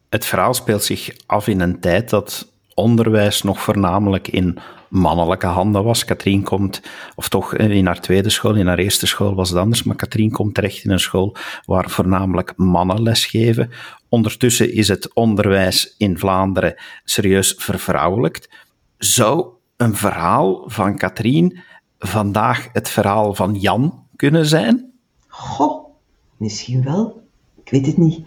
Het 0.10 0.26
verhaal 0.26 0.54
speelt 0.54 0.84
zich 0.84 1.16
af 1.26 1.48
in 1.48 1.60
een 1.60 1.80
tijd 1.80 2.10
dat 2.10 2.51
onderwijs 2.74 3.42
nog 3.42 3.62
voornamelijk 3.62 4.28
in 4.28 4.58
mannelijke 4.90 5.46
handen 5.46 5.84
was. 5.84 6.06
Katrien 6.06 6.44
komt, 6.44 6.82
of 7.16 7.30
toch 7.30 7.56
in 7.56 7.86
haar 7.86 8.02
tweede 8.02 8.30
school, 8.30 8.56
in 8.56 8.68
haar 8.68 8.78
eerste 8.78 9.08
school 9.08 9.36
was 9.36 9.50
het 9.50 9.58
anders, 9.58 9.84
maar 9.84 9.96
Katrien 9.96 10.32
komt 10.32 10.54
terecht 10.54 10.84
in 10.84 10.92
een 10.92 11.00
school 11.00 11.36
waar 11.66 11.90
voornamelijk 11.90 12.54
mannen 12.58 13.02
lesgeven. 13.02 13.70
Ondertussen 14.10 14.74
is 14.74 14.88
het 14.88 15.14
onderwijs 15.14 15.96
in 15.98 16.18
Vlaanderen 16.18 16.76
serieus 17.04 17.56
vervrouwelijkt. 17.58 18.50
Zou 18.98 19.48
een 19.78 19.96
verhaal 19.96 20.64
van 20.66 20.98
Katrien 20.98 21.60
vandaag 22.00 22.70
het 22.74 22.90
verhaal 22.90 23.34
van 23.34 23.56
Jan 23.56 24.04
kunnen 24.16 24.46
zijn? 24.46 24.92
Goh, 25.28 25.86
misschien 26.38 26.84
wel. 26.84 27.22
Ik 27.64 27.72
weet 27.72 27.86
het 27.86 27.98
niet. 27.98 28.26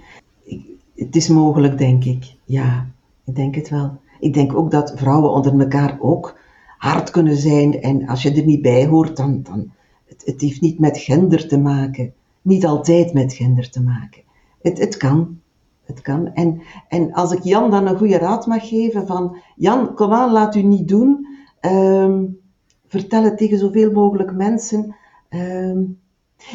Het 0.96 1.16
is 1.16 1.28
mogelijk, 1.28 1.78
denk 1.78 2.04
ik. 2.04 2.24
Ja, 2.44 2.86
ik 3.24 3.34
denk 3.34 3.54
het 3.54 3.68
wel. 3.68 4.00
Ik 4.24 4.34
denk 4.34 4.56
ook 4.56 4.70
dat 4.70 4.92
vrouwen 4.96 5.30
onder 5.30 5.60
elkaar 5.60 5.96
ook 6.00 6.38
hard 6.78 7.10
kunnen 7.10 7.36
zijn. 7.36 7.80
En 7.80 8.06
als 8.06 8.22
je 8.22 8.32
er 8.32 8.44
niet 8.44 8.62
bij 8.62 8.86
hoort, 8.86 9.16
dan, 9.16 9.42
dan 9.42 9.70
het, 10.04 10.22
het 10.24 10.40
heeft 10.40 10.60
niet 10.60 10.78
met 10.78 10.98
gender 10.98 11.48
te 11.48 11.58
maken. 11.58 12.12
Niet 12.42 12.66
altijd 12.66 13.12
met 13.12 13.32
gender 13.32 13.70
te 13.70 13.82
maken. 13.82 14.22
Het, 14.62 14.78
het 14.78 14.96
kan. 14.96 15.40
Het 15.84 16.00
kan. 16.00 16.34
En, 16.34 16.62
en 16.88 17.12
als 17.12 17.32
ik 17.32 17.42
Jan 17.42 17.70
dan 17.70 17.86
een 17.86 17.96
goede 17.96 18.18
raad 18.18 18.46
mag 18.46 18.68
geven 18.68 19.06
van, 19.06 19.36
Jan, 19.56 19.94
kom 19.94 20.12
aan, 20.12 20.32
laat 20.32 20.54
u 20.54 20.62
niet 20.62 20.88
doen. 20.88 21.26
Um, 21.60 22.38
vertel 22.86 23.22
het 23.22 23.38
tegen 23.38 23.58
zoveel 23.58 23.92
mogelijk 23.92 24.32
mensen. 24.32 24.96
Um, 25.30 25.98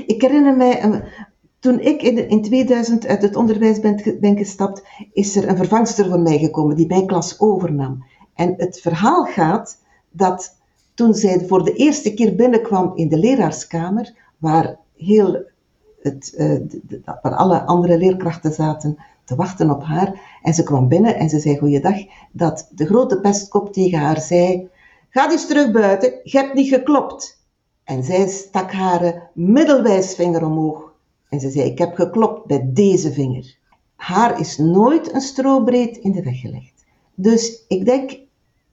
ik 0.06 0.22
herinner 0.22 0.58
mij, 0.58 1.04
toen 1.60 1.80
ik 1.80 2.02
in, 2.02 2.30
in 2.30 2.42
2000 2.42 3.08
uit 3.08 3.22
het 3.22 3.36
onderwijs 3.36 3.80
ben, 4.20 4.38
gestapt, 4.38 4.84
is 5.14 5.36
er 5.36 5.50
een 5.50 5.58
vervangster 5.58 6.10
voor 6.10 6.20
mij 6.20 6.38
gekomen 6.38 6.76
die 6.76 6.88
mijn 6.88 7.08
klas 7.08 7.40
overnam. 7.40 8.06
En 8.36 8.54
het 8.58 8.80
verhaal 8.82 9.26
gaat 9.26 9.78
dat 10.12 10.58
toen 10.94 11.14
zij 11.14 11.46
voor 11.48 11.64
de 11.64 11.74
eerste 11.74 12.14
keer 12.14 12.36
binnenkwam 12.36 12.92
in 12.96 13.10
de 13.10 13.18
leraarskamer, 13.18 14.14
waar 14.38 14.78
heel 14.98 15.44
het, 16.02 16.34
waar 17.22 17.36
alle 17.36 17.62
andere 17.62 17.98
leerkrachten 17.98 18.54
zaten 18.54 18.98
te 19.24 19.36
wachten 19.36 19.70
op 19.70 19.84
haar. 19.84 20.40
En 20.42 20.54
ze 20.54 20.64
kwam 20.64 20.88
binnen 20.88 21.16
en 21.16 21.30
ze 21.30 21.40
zei 21.40 21.58
goeiedag, 21.58 21.98
dat 22.32 22.70
de 22.76 22.86
grote 22.86 23.20
pestkop 23.20 23.74
tegen 23.74 24.00
haar 24.00 24.22
zei, 24.22 24.70
ga 25.10 25.32
eens 25.32 25.48
terug 25.48 25.72
buiten, 25.72 26.20
je 26.24 26.38
hebt 26.38 26.54
niet 26.54 26.70
geklopt. 26.70 27.44
En 27.84 28.04
zij 28.04 28.28
stak 28.28 28.72
haar 28.72 29.30
middelwijsvinger 29.34 30.46
omhoog. 30.46 30.89
En 31.30 31.40
ze 31.40 31.50
zei, 31.50 31.70
ik 31.70 31.78
heb 31.78 31.96
geklopt 31.96 32.46
bij 32.46 32.70
deze 32.74 33.12
vinger. 33.12 33.58
Haar 33.96 34.40
is 34.40 34.58
nooit 34.58 35.14
een 35.14 35.22
strobreed 35.22 35.98
in 35.98 36.12
de 36.12 36.24
weg 36.24 36.40
gelegd. 36.40 36.86
Dus 37.16 37.64
ik 37.68 37.86
denk, 37.86 38.20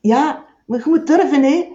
ja, 0.00 0.44
maar 0.66 0.78
je 0.78 0.84
moet 0.88 1.06
durven, 1.06 1.42
hè. 1.42 1.68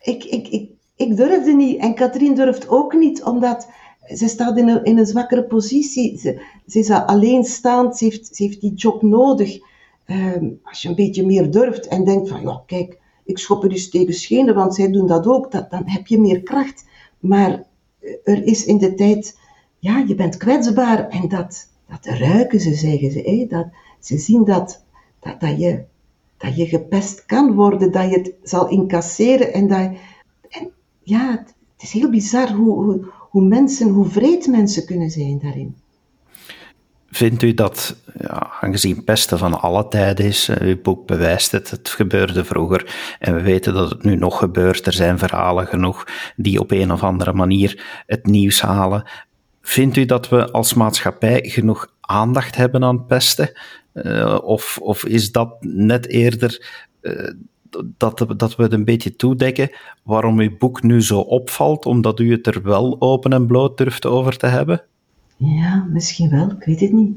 Ik, 0.00 0.24
ik, 0.24 0.48
ik, 0.48 0.70
ik 0.96 1.16
durfde 1.16 1.52
niet 1.52 1.80
en 1.80 1.94
Katrien 1.94 2.34
durft 2.34 2.68
ook 2.68 2.94
niet, 2.94 3.22
omdat 3.22 3.68
ze 4.14 4.28
staat 4.28 4.58
in 4.58 4.68
een, 4.68 5.06
zwakkere 5.06 5.44
positie. 5.44 6.18
Ze, 6.18 6.42
ze 6.66 6.78
is 6.78 6.90
alleenstaand, 6.90 7.96
ze 7.96 8.04
heeft, 8.04 8.36
ze 8.36 8.42
heeft 8.42 8.60
die 8.60 8.74
job 8.74 9.02
nodig. 9.02 9.58
Ehm, 10.04 10.50
als 10.62 10.82
je 10.82 10.88
een 10.88 10.94
beetje 10.94 11.26
meer 11.26 11.50
durft 11.50 11.86
en 11.86 12.04
denkt 12.04 12.28
van, 12.28 12.40
ja, 12.40 12.62
kijk, 12.66 12.98
ik 13.24 13.38
schop 13.38 13.64
er 13.64 13.70
eens 13.70 13.90
tegen 13.90 14.14
schenen, 14.14 14.54
want 14.54 14.74
zij 14.74 14.90
doen 14.90 15.06
dat 15.06 15.26
ook, 15.26 15.52
dat, 15.52 15.70
dan 15.70 15.82
heb 15.84 16.06
je 16.06 16.20
meer 16.20 16.42
kracht. 16.42 16.84
Maar 17.18 17.64
er 18.24 18.44
is 18.44 18.64
in 18.64 18.78
de 18.78 18.94
tijd, 18.94 19.38
ja, 19.78 20.04
je 20.06 20.14
bent 20.14 20.36
kwetsbaar 20.36 21.08
en 21.08 21.28
dat, 21.28 21.68
dat 21.88 22.06
ruiken 22.18 22.60
ze, 22.60 22.74
zeggen 22.74 23.10
ze. 23.10 23.20
Hè? 23.20 23.46
Dat, 23.48 23.66
ze 24.00 24.18
zien 24.18 24.44
dat, 24.44 24.84
dat, 25.20 25.40
dat, 25.40 25.58
je, 25.58 25.84
dat 26.36 26.56
je 26.56 26.66
gepest 26.66 27.26
kan 27.26 27.54
worden, 27.54 27.92
dat 27.92 28.10
je 28.10 28.16
het 28.16 28.32
zal 28.42 28.68
incasseren 28.68 29.52
en 29.52 29.68
dat... 29.68 29.90
En 30.48 30.70
ja, 31.02 31.30
het, 31.30 31.54
is 31.78 31.92
heel 31.92 32.10
bizar 32.10 32.52
hoe, 32.52 32.84
hoe, 32.84 33.06
hoe 33.30 33.42
mensen, 33.42 33.88
hoe 33.88 34.08
vreed 34.08 34.46
mensen 34.46 34.86
kunnen 34.86 35.10
zijn 35.10 35.38
daarin. 35.38 35.76
Vindt 37.10 37.42
u 37.42 37.54
dat, 37.54 37.96
ja, 38.18 38.52
aangezien 38.60 39.04
pesten 39.04 39.38
van 39.38 39.60
alle 39.60 39.88
tijden 39.88 40.26
is, 40.26 40.48
eh, 40.48 40.68
uw 40.68 40.80
boek 40.82 41.06
bewijst 41.06 41.52
het, 41.52 41.70
het 41.70 41.88
gebeurde 41.88 42.44
vroeger 42.44 43.16
en 43.18 43.34
we 43.34 43.42
weten 43.42 43.74
dat 43.74 43.90
het 43.90 44.04
nu 44.04 44.16
nog 44.16 44.38
gebeurt, 44.38 44.86
er 44.86 44.92
zijn 44.92 45.18
verhalen 45.18 45.66
genoeg 45.66 46.06
die 46.36 46.60
op 46.60 46.70
een 46.70 46.92
of 46.92 47.02
andere 47.02 47.32
manier 47.32 48.02
het 48.06 48.26
nieuws 48.26 48.60
halen. 48.60 49.08
Vindt 49.66 49.96
u 49.96 50.04
dat 50.04 50.28
we 50.28 50.50
als 50.50 50.74
maatschappij 50.74 51.42
genoeg 51.42 51.92
aandacht 52.00 52.56
hebben 52.56 52.84
aan 52.84 53.06
pesten? 53.06 53.52
Uh, 53.94 54.38
of, 54.42 54.78
of 54.80 55.04
is 55.04 55.32
dat 55.32 55.56
net 55.60 56.08
eerder 56.08 56.82
uh, 57.02 57.30
dat, 57.96 58.26
dat 58.36 58.56
we 58.56 58.62
het 58.62 58.72
een 58.72 58.84
beetje 58.84 59.16
toedekken 59.16 59.70
waarom 60.02 60.38
uw 60.38 60.56
boek 60.58 60.82
nu 60.82 61.02
zo 61.02 61.18
opvalt, 61.18 61.86
omdat 61.86 62.20
u 62.20 62.32
het 62.32 62.46
er 62.46 62.62
wel 62.62 62.96
open 63.00 63.32
en 63.32 63.46
bloot 63.46 63.78
durft 63.78 64.06
over 64.06 64.36
te 64.36 64.46
hebben? 64.46 64.82
Ja, 65.36 65.86
misschien 65.90 66.30
wel, 66.30 66.50
ik 66.50 66.64
weet 66.64 66.80
het 66.80 66.92
niet. 66.92 67.16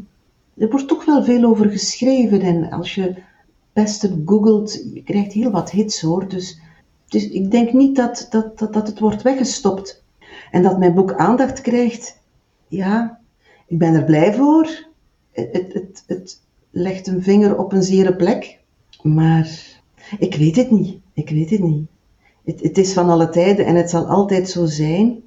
Er 0.58 0.70
wordt 0.70 0.88
toch 0.88 1.06
wel 1.06 1.24
veel 1.24 1.44
over 1.44 1.70
geschreven 1.70 2.42
en 2.42 2.70
als 2.70 2.96
je 2.96 3.16
pesten 3.74 4.22
googelt, 4.26 4.86
je 4.94 5.04
krijgt 5.04 5.34
heel 5.34 5.52
wat 5.52 5.72
hits 5.72 6.02
hoor. 6.02 6.28
Dus, 6.28 6.60
dus 7.08 7.30
ik 7.30 7.52
denk 7.52 7.74
niet 7.74 7.96
dat, 7.96 8.28
dat, 8.30 8.60
dat, 8.60 8.74
dat 8.74 8.88
het 8.88 9.00
wordt 9.00 9.22
weggestopt. 9.22 10.04
En 10.52 10.64
dat 10.64 10.80
mijn 10.80 10.94
boek 10.94 11.14
aandacht 11.14 11.62
krijgt, 11.62 12.19
ja, 12.70 13.20
ik 13.68 13.78
ben 13.78 13.96
er 13.96 14.04
blij 14.04 14.34
voor. 14.34 14.88
Het, 15.32 15.74
het, 15.74 16.04
het, 16.08 16.42
legt 16.70 17.08
een 17.08 17.24
vinger 17.24 17.58
op 17.58 17.74
een 17.74 17.84
zere 17.84 18.16
plek, 18.16 18.60
maar 19.02 19.78
ik 20.20 20.36
weet 20.36 20.56
het 20.56 20.72
niet. 20.72 20.98
Ik 21.14 21.30
weet 21.30 21.50
het 21.50 21.60
niet. 21.60 21.88
Het, 22.44 22.62
het 22.62 22.78
is 22.78 22.94
van 22.94 23.10
alle 23.10 23.30
tijden 23.30 23.66
en 23.66 23.76
het 23.76 23.90
zal 23.90 24.06
altijd 24.06 24.50
zo 24.50 24.66
zijn. 24.66 25.24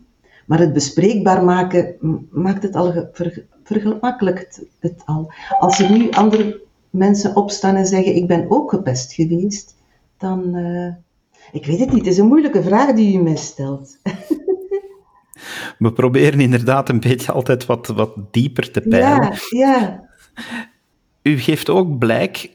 Maar 0.47 0.59
het 0.59 0.73
bespreekbaar 0.73 1.45
maken 1.45 1.97
maakt 2.31 2.63
het 2.63 2.75
al 2.75 2.93
ver, 3.13 3.45
vergemakkelijkt 3.63 4.63
het 4.79 5.03
al. 5.05 5.33
Als 5.59 5.79
er 5.79 5.91
nu 5.91 6.11
andere 6.11 6.63
mensen 6.91 7.37
opstaan 7.37 7.75
en 7.75 7.87
zeggen: 7.87 8.17
Ik 8.17 8.27
ben 8.27 8.51
ook 8.51 8.71
gepest 8.71 9.13
geweest, 9.13 9.75
dan. 10.19 10.57
Uh, 10.57 10.93
ik 11.53 11.67
weet 11.67 11.79
het 11.79 11.89
niet. 11.93 11.99
Het 11.99 12.13
is 12.13 12.19
een 12.19 12.27
moeilijke 12.27 12.63
vraag 12.63 12.93
die 12.93 13.19
u 13.19 13.23
mij 13.23 13.37
stelt. 13.37 13.99
We 15.79 15.93
proberen 15.93 16.41
inderdaad 16.41 16.89
een 16.89 17.01
beetje 17.01 17.33
altijd 17.33 17.67
wat, 17.67 17.87
wat 17.87 18.13
dieper 18.31 18.71
te 18.71 18.81
peilen. 18.81 19.33
Ja, 19.49 19.67
ja. 19.67 20.11
U 21.23 21.39
geeft 21.39 21.71
ook 21.71 21.99
blijk 21.99 22.51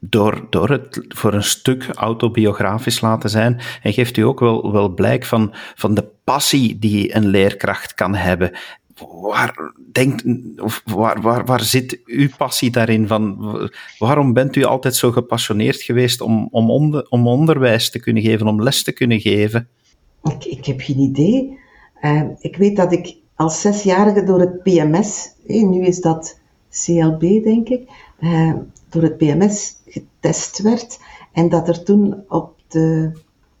door, 0.00 0.46
door 0.50 0.70
het 0.70 1.04
voor 1.08 1.34
een 1.34 1.44
stuk 1.44 1.88
autobiografisch 1.94 3.00
laten 3.00 3.30
zijn. 3.30 3.60
En 3.82 3.92
geeft 3.92 4.16
u 4.16 4.22
ook 4.22 4.40
wel, 4.40 4.72
wel 4.72 4.88
blijk 4.88 5.24
van, 5.24 5.54
van 5.74 5.94
de 5.94 6.08
passie 6.24 6.78
die 6.78 7.14
een 7.16 7.26
leerkracht 7.26 7.94
kan 7.94 8.14
hebben. 8.14 8.50
Waar, 9.20 9.72
denkt, 9.92 10.24
of 10.60 10.82
waar, 10.84 11.20
waar, 11.20 11.44
waar 11.44 11.60
zit 11.60 12.00
uw 12.04 12.28
passie 12.36 12.70
daarin? 12.70 13.06
Van, 13.06 13.70
waarom 13.98 14.32
bent 14.32 14.56
u 14.56 14.64
altijd 14.64 14.96
zo 14.96 15.12
gepassioneerd 15.12 15.82
geweest 15.82 16.20
om, 16.20 16.48
om, 16.50 16.70
onder, 16.70 17.06
om 17.08 17.26
onderwijs 17.26 17.90
te 17.90 18.00
kunnen 18.00 18.22
geven, 18.22 18.46
om 18.46 18.62
les 18.62 18.82
te 18.82 18.92
kunnen 18.92 19.20
geven? 19.20 19.68
Ik, 20.22 20.44
ik 20.44 20.66
heb 20.66 20.80
geen 20.80 20.98
idee. 20.98 21.58
Uh, 22.02 22.22
ik 22.38 22.56
weet 22.56 22.76
dat 22.76 22.92
ik 22.92 23.16
als 23.34 23.60
zesjarige 23.60 24.24
door 24.24 24.40
het 24.40 24.62
PMS, 24.62 25.32
nu 25.46 25.84
is 25.84 26.00
dat 26.00 26.38
CLB 26.70 27.20
denk 27.20 27.68
ik, 27.68 27.90
uh, 28.20 28.54
door 28.88 29.02
het 29.02 29.16
PMS 29.16 29.76
getest 29.86 30.62
werd 30.62 30.98
en 31.32 31.48
dat 31.48 31.68
er 31.68 31.82
toen 31.82 32.24
op 32.28 32.54
de, 32.68 33.12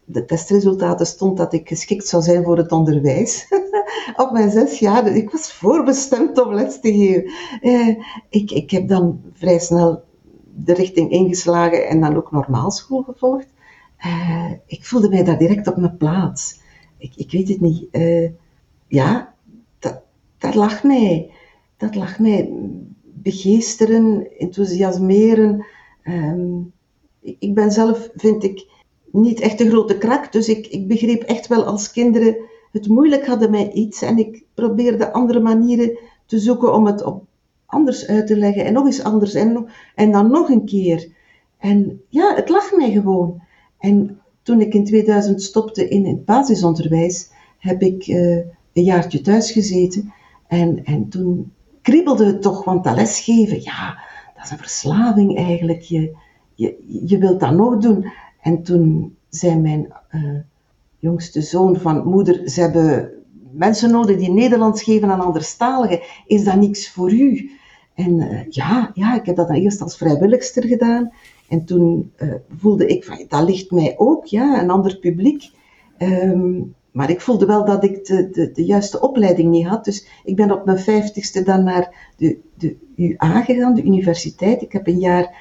de 0.04 0.24
testresultaten 0.24 1.06
stond 1.06 1.36
dat 1.36 1.52
ik 1.52 1.68
geschikt 1.68 2.08
zou 2.08 2.22
zijn 2.22 2.44
voor 2.44 2.56
het 2.56 2.72
onderwijs. 2.72 3.46
op 4.16 4.30
mijn 4.32 4.50
zes 4.50 4.78
jaar, 4.78 5.06
ik 5.06 5.30
was 5.30 5.52
voorbestemd 5.52 6.44
om 6.44 6.54
les 6.54 6.80
te 6.80 6.92
geven. 6.92 7.30
Eh, 7.60 8.04
ik, 8.28 8.50
ik 8.50 8.70
heb 8.70 8.88
dan 8.88 9.20
vrij 9.32 9.58
snel 9.58 10.02
de 10.54 10.74
richting 10.74 11.10
ingeslagen 11.10 11.88
en 11.88 12.00
dan 12.00 12.16
ook 12.16 12.32
normaalschool 12.32 13.02
gevolgd. 13.02 13.46
Uh, 14.06 14.50
ik 14.66 14.84
voelde 14.84 15.08
mij 15.08 15.24
daar 15.24 15.38
direct 15.38 15.66
op 15.66 15.76
mijn 15.76 15.96
plaats. 15.96 16.60
Ik, 16.98 17.12
ik 17.16 17.30
weet 17.30 17.48
het 17.48 17.60
niet. 17.60 17.88
Uh, 17.92 18.30
ja, 18.86 19.34
dat, 19.78 20.02
dat 20.38 20.54
lag 20.54 20.82
mij. 20.82 21.30
Dat 21.76 21.94
lag 21.94 22.18
mij 22.18 22.52
begeesteren, 23.02 24.38
enthousiasmeren. 24.38 25.66
Um, 26.04 26.72
ik 27.20 27.54
ben 27.54 27.70
zelf, 27.70 28.08
vind 28.14 28.44
ik, 28.44 28.66
niet 29.10 29.40
echt 29.40 29.60
een 29.60 29.68
grote 29.68 29.98
krak, 29.98 30.32
dus 30.32 30.48
ik, 30.48 30.66
ik 30.66 30.88
begreep 30.88 31.22
echt 31.22 31.46
wel 31.46 31.64
als 31.64 31.92
kinderen 31.92 32.36
het 32.72 32.88
moeilijk 32.88 33.26
hadden 33.26 33.50
met 33.50 33.72
iets 33.72 34.02
en 34.02 34.18
ik 34.18 34.44
probeerde 34.54 35.12
andere 35.12 35.40
manieren 35.40 35.98
te 36.26 36.38
zoeken 36.38 36.74
om 36.74 36.86
het 36.86 37.04
op 37.04 37.24
anders 37.66 38.06
uit 38.06 38.26
te 38.26 38.36
leggen 38.36 38.64
en 38.64 38.72
nog 38.72 38.86
eens 38.86 39.02
anders 39.02 39.34
en, 39.34 39.66
en 39.94 40.12
dan 40.12 40.30
nog 40.30 40.48
een 40.48 40.64
keer. 40.64 41.08
En 41.58 42.02
ja, 42.08 42.34
het 42.34 42.48
lag 42.48 42.72
mij 42.76 42.92
gewoon. 42.92 43.42
En 43.78 44.20
toen 44.46 44.60
ik 44.60 44.74
in 44.74 44.84
2000 44.84 45.42
stopte 45.42 45.88
in 45.88 46.06
het 46.06 46.24
basisonderwijs, 46.24 47.30
heb 47.58 47.82
ik 47.82 48.06
uh, 48.06 48.36
een 48.72 48.82
jaartje 48.82 49.20
thuis 49.20 49.50
gezeten. 49.50 50.12
En, 50.46 50.84
en 50.84 51.08
toen 51.08 51.52
kriebelde 51.82 52.26
het 52.26 52.42
toch, 52.42 52.64
want 52.64 52.84
dat 52.84 52.94
lesgeven, 52.94 53.62
ja, 53.62 53.98
dat 54.34 54.44
is 54.44 54.50
een 54.50 54.58
verslaving 54.58 55.36
eigenlijk. 55.36 55.80
Je, 55.80 56.16
je, 56.54 56.76
je 57.06 57.18
wilt 57.18 57.40
dat 57.40 57.52
nog 57.52 57.78
doen. 57.78 58.12
En 58.40 58.62
toen 58.62 59.16
zei 59.28 59.56
mijn 59.56 59.92
uh, 60.10 60.38
jongste 60.98 61.42
zoon 61.42 61.76
van 61.76 62.04
moeder, 62.04 62.50
ze 62.50 62.60
hebben 62.60 63.10
mensen 63.52 63.90
nodig 63.90 64.16
die 64.16 64.30
Nederlands 64.30 64.82
geven 64.82 65.10
aan 65.10 65.20
anderstaligen. 65.20 66.00
Is 66.26 66.44
dat 66.44 66.56
niks 66.56 66.90
voor 66.90 67.12
u? 67.12 67.50
En 67.94 68.20
uh, 68.20 68.40
ja, 68.48 68.90
ja, 68.94 69.14
ik 69.14 69.26
heb 69.26 69.36
dat 69.36 69.48
dan 69.48 69.56
eerst 69.56 69.82
als 69.82 69.96
vrijwilligster 69.96 70.64
gedaan. 70.64 71.12
En 71.48 71.64
toen 71.64 72.12
uh, 72.18 72.34
voelde 72.56 72.86
ik 72.86 73.04
van, 73.04 73.24
dat 73.28 73.48
ligt 73.48 73.70
mij 73.70 73.94
ook, 73.96 74.26
ja, 74.26 74.62
een 74.62 74.70
ander 74.70 74.96
publiek. 74.98 75.50
Um, 75.98 76.74
maar 76.96 77.10
ik 77.10 77.20
voelde 77.20 77.46
wel 77.46 77.64
dat 77.64 77.84
ik 77.84 78.04
de, 78.04 78.30
de, 78.30 78.52
de, 78.52 78.64
juiste 78.64 79.00
opleiding 79.00 79.50
niet 79.50 79.66
had. 79.66 79.84
Dus 79.84 80.06
ik 80.24 80.36
ben 80.36 80.52
op 80.52 80.64
mijn 80.64 80.78
vijftigste 80.78 81.42
dan 81.42 81.64
naar 81.64 82.12
de, 82.16 82.38
de 82.54 82.76
UA 82.96 83.42
gegaan, 83.42 83.74
de 83.74 83.82
universiteit. 83.82 84.62
Ik 84.62 84.72
heb 84.72 84.86
een 84.86 84.98
jaar 84.98 85.34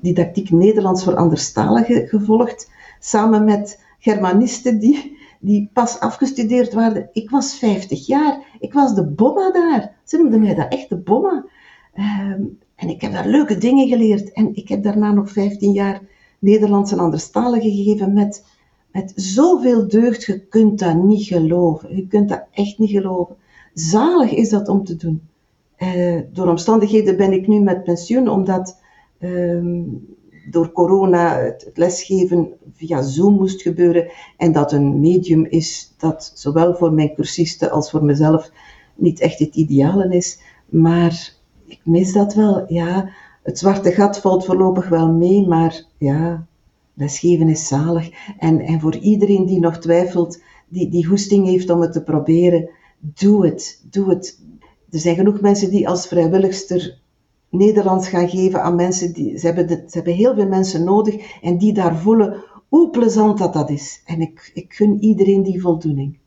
didactiek 0.00 0.50
Nederlands 0.50 1.04
voor 1.04 1.16
anderstaligen 1.16 2.08
gevolgd. 2.08 2.70
Samen 2.98 3.44
met 3.44 3.84
Germanisten 3.98 4.78
die, 4.78 5.18
die 5.40 5.70
pas 5.72 6.00
afgestudeerd 6.00 6.72
waren. 6.72 7.08
Ik 7.12 7.30
was 7.30 7.58
50 7.58 8.06
jaar. 8.06 8.56
Ik 8.60 8.72
was 8.72 8.94
de 8.94 9.06
bomma 9.06 9.50
daar. 9.50 9.92
Ze 10.04 10.16
noemden 10.16 10.40
mij 10.40 10.54
dat 10.54 10.72
echt 10.72 10.88
de 10.88 10.96
bomma. 10.96 11.44
Um, 12.30 12.58
en 12.80 12.88
ik 12.88 13.00
heb 13.00 13.12
daar 13.12 13.26
leuke 13.26 13.58
dingen 13.58 13.88
geleerd. 13.88 14.32
En 14.32 14.54
ik 14.54 14.68
heb 14.68 14.82
daarna 14.82 15.12
nog 15.12 15.30
15 15.30 15.72
jaar 15.72 16.00
Nederlands 16.38 16.92
en 16.92 16.98
anderstaligen 16.98 17.70
gegeven 17.70 18.12
met 18.12 18.44
met 18.92 19.12
zoveel 19.14 19.88
deugd, 19.88 20.24
je 20.24 20.40
kunt 20.40 20.78
dat 20.78 21.02
niet 21.02 21.26
geloven. 21.26 21.96
Je 21.96 22.06
kunt 22.06 22.28
dat 22.28 22.44
echt 22.52 22.78
niet 22.78 22.90
geloven. 22.90 23.36
Zalig 23.74 24.30
is 24.30 24.48
dat 24.48 24.68
om 24.68 24.84
te 24.84 24.96
doen. 24.96 25.28
Uh, 25.78 26.20
door 26.32 26.48
omstandigheden 26.48 27.16
ben 27.16 27.32
ik 27.32 27.46
nu 27.46 27.60
met 27.60 27.84
pensioen, 27.84 28.28
omdat 28.28 28.80
um, 29.20 30.06
door 30.50 30.72
corona 30.72 31.38
het, 31.38 31.70
lesgeven 31.74 32.52
via 32.72 33.02
Zoom 33.02 33.34
moest 33.34 33.62
gebeuren 33.62 34.10
en 34.36 34.52
dat 34.52 34.72
een 34.72 35.00
medium 35.00 35.44
is 35.44 35.94
dat 35.98 36.32
zowel 36.34 36.74
voor 36.74 36.92
mijn 36.92 37.14
cursisten 37.14 37.70
als 37.70 37.90
voor 37.90 38.04
mezelf 38.04 38.50
niet 38.94 39.20
echt 39.20 39.38
het 39.38 39.54
ideale 39.54 40.16
is. 40.16 40.40
Maar 40.68 41.39
ik 41.72 41.80
mis 41.84 42.12
dat 42.12 42.34
wel. 42.34 42.72
Ja, 42.72 43.10
het 43.42 43.58
zwarte 43.58 43.92
gat 43.92 44.18
valt 44.20 44.44
voorlopig 44.44 44.88
wel 44.88 45.12
mee, 45.12 45.46
maar 45.46 45.84
ja, 45.98 46.46
lesgeven 46.94 47.48
is 47.48 47.66
zalig. 47.66 48.10
En, 48.38 48.60
en 48.60 48.80
voor 48.80 48.96
iedereen 48.96 49.46
die 49.46 49.60
nog 49.60 49.78
twijfelt, 49.78 50.42
die, 50.68 50.90
die 50.90 51.06
goesting 51.06 51.46
heeft 51.46 51.70
om 51.70 51.80
het 51.80 51.92
te 51.92 52.02
proberen, 52.02 52.70
doe 52.98 53.46
het. 53.46 53.84
Doe 53.90 54.08
het. 54.08 54.40
Er 54.90 54.98
zijn 54.98 55.16
genoeg 55.16 55.40
mensen 55.40 55.70
die 55.70 55.88
als 55.88 56.06
vrijwilligster 56.06 56.98
Nederlands 57.48 58.08
gaan 58.08 58.28
geven 58.28 58.62
aan 58.62 58.74
mensen 58.74 59.12
die, 59.12 59.38
ze 59.38 59.46
hebben, 59.46 59.68
ze 59.68 59.96
hebben 59.96 60.14
heel 60.14 60.34
veel 60.34 60.48
mensen 60.48 60.84
nodig 60.84 61.40
en 61.42 61.58
die 61.58 61.72
daar 61.72 61.96
voelen 61.96 62.44
hoe 62.68 62.90
plezant 62.90 63.38
dat 63.38 63.52
dat 63.52 63.70
is. 63.70 64.02
En 64.04 64.20
ik, 64.20 64.50
ik 64.54 64.72
gun 64.72 65.02
iedereen 65.02 65.42
die 65.42 65.60
voldoening 65.60 66.19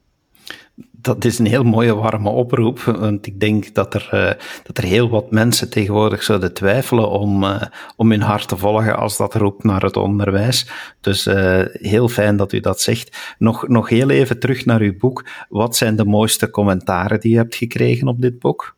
dat 1.03 1.25
is 1.25 1.39
een 1.39 1.45
heel 1.45 1.63
mooie 1.63 1.95
warme 1.95 2.29
oproep, 2.29 2.79
want 2.79 3.27
ik 3.27 3.39
denk 3.39 3.73
dat 3.73 3.93
er, 3.93 4.09
uh, 4.13 4.45
dat 4.63 4.77
er 4.77 4.83
heel 4.83 5.09
wat 5.09 5.31
mensen 5.31 5.69
tegenwoordig 5.69 6.23
zouden 6.23 6.53
twijfelen 6.53 7.09
om, 7.09 7.43
uh, 7.43 7.61
om 7.95 8.11
hun 8.11 8.21
hart 8.21 8.47
te 8.47 8.57
volgen 8.57 8.97
als 8.97 9.17
dat 9.17 9.35
roept 9.35 9.63
naar 9.63 9.81
het 9.81 9.95
onderwijs. 9.95 10.69
Dus 11.01 11.27
uh, 11.27 11.61
heel 11.71 12.07
fijn 12.07 12.37
dat 12.37 12.53
u 12.53 12.59
dat 12.59 12.81
zegt. 12.81 13.35
Nog, 13.37 13.67
nog 13.67 13.89
heel 13.89 14.09
even 14.09 14.39
terug 14.39 14.65
naar 14.65 14.81
uw 14.81 14.97
boek. 14.97 15.25
Wat 15.49 15.75
zijn 15.75 15.95
de 15.95 16.05
mooiste 16.05 16.49
commentaren 16.49 17.19
die 17.19 17.33
u 17.33 17.37
hebt 17.37 17.55
gekregen 17.55 18.07
op 18.07 18.21
dit 18.21 18.39
boek? 18.39 18.75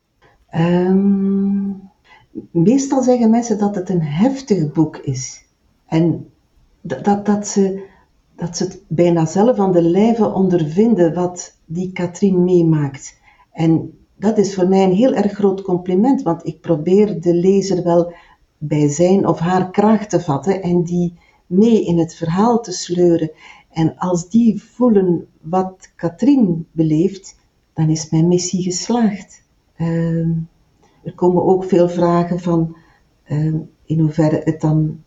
Um, 0.55 1.81
meestal 2.51 3.03
zeggen 3.03 3.29
mensen 3.29 3.57
dat 3.57 3.75
het 3.75 3.89
een 3.89 4.01
heftig 4.01 4.71
boek 4.71 4.97
is. 4.97 5.45
En 5.87 6.29
dat, 6.81 7.03
dat, 7.05 7.25
dat 7.25 7.47
ze 7.47 7.93
dat 8.35 8.57
ze 8.57 8.63
het 8.63 8.83
bijna 8.87 9.25
zelf 9.25 9.59
aan 9.59 9.71
de 9.71 9.81
lijve 9.81 10.33
ondervinden 10.33 11.13
wat 11.13 11.57
die 11.65 11.91
Katrien 11.91 12.43
meemaakt. 12.43 13.19
En 13.51 13.97
dat 14.15 14.37
is 14.37 14.55
voor 14.55 14.67
mij 14.67 14.83
een 14.83 14.95
heel 14.95 15.13
erg 15.13 15.31
groot 15.31 15.61
compliment, 15.61 16.21
want 16.21 16.45
ik 16.45 16.61
probeer 16.61 17.21
de 17.21 17.33
lezer 17.33 17.83
wel 17.83 18.13
bij 18.57 18.87
zijn 18.87 19.27
of 19.27 19.39
haar 19.39 19.71
kracht 19.71 20.09
te 20.09 20.21
vatten 20.21 20.61
en 20.61 20.83
die 20.83 21.13
mee 21.45 21.85
in 21.85 21.97
het 21.97 22.15
verhaal 22.15 22.59
te 22.59 22.71
sleuren. 22.71 23.31
En 23.69 23.97
als 23.97 24.29
die 24.29 24.63
voelen 24.63 25.27
wat 25.41 25.91
Katrien 25.95 26.67
beleeft, 26.71 27.35
dan 27.73 27.89
is 27.89 28.09
mijn 28.09 28.27
missie 28.27 28.63
geslaagd. 28.63 29.43
Uh, 29.77 30.27
er 31.03 31.13
komen 31.15 31.43
ook 31.43 31.63
veel 31.63 31.89
vragen 31.89 32.39
van 32.39 32.75
uh, 33.27 33.53
in 33.85 33.99
hoeverre 33.99 34.41
het 34.43 34.61
dan 34.61 35.03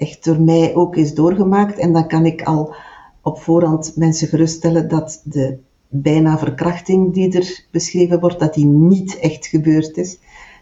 echt 0.00 0.24
door 0.24 0.40
mij 0.40 0.74
ook 0.74 0.96
is 0.96 1.14
doorgemaakt. 1.14 1.78
En 1.78 1.92
dan 1.92 2.08
kan 2.08 2.26
ik 2.26 2.42
al 2.42 2.74
op 3.22 3.40
voorhand 3.40 3.96
mensen 3.96 4.28
geruststellen 4.28 4.88
dat 4.88 5.22
de 5.24 5.58
bijna 5.88 6.38
verkrachting 6.38 7.12
die 7.12 7.38
er 7.38 7.64
beschreven 7.70 8.20
wordt, 8.20 8.38
dat 8.38 8.54
die 8.54 8.66
niet 8.66 9.18
echt 9.18 9.46
gebeurd 9.46 9.96
is. 9.96 10.18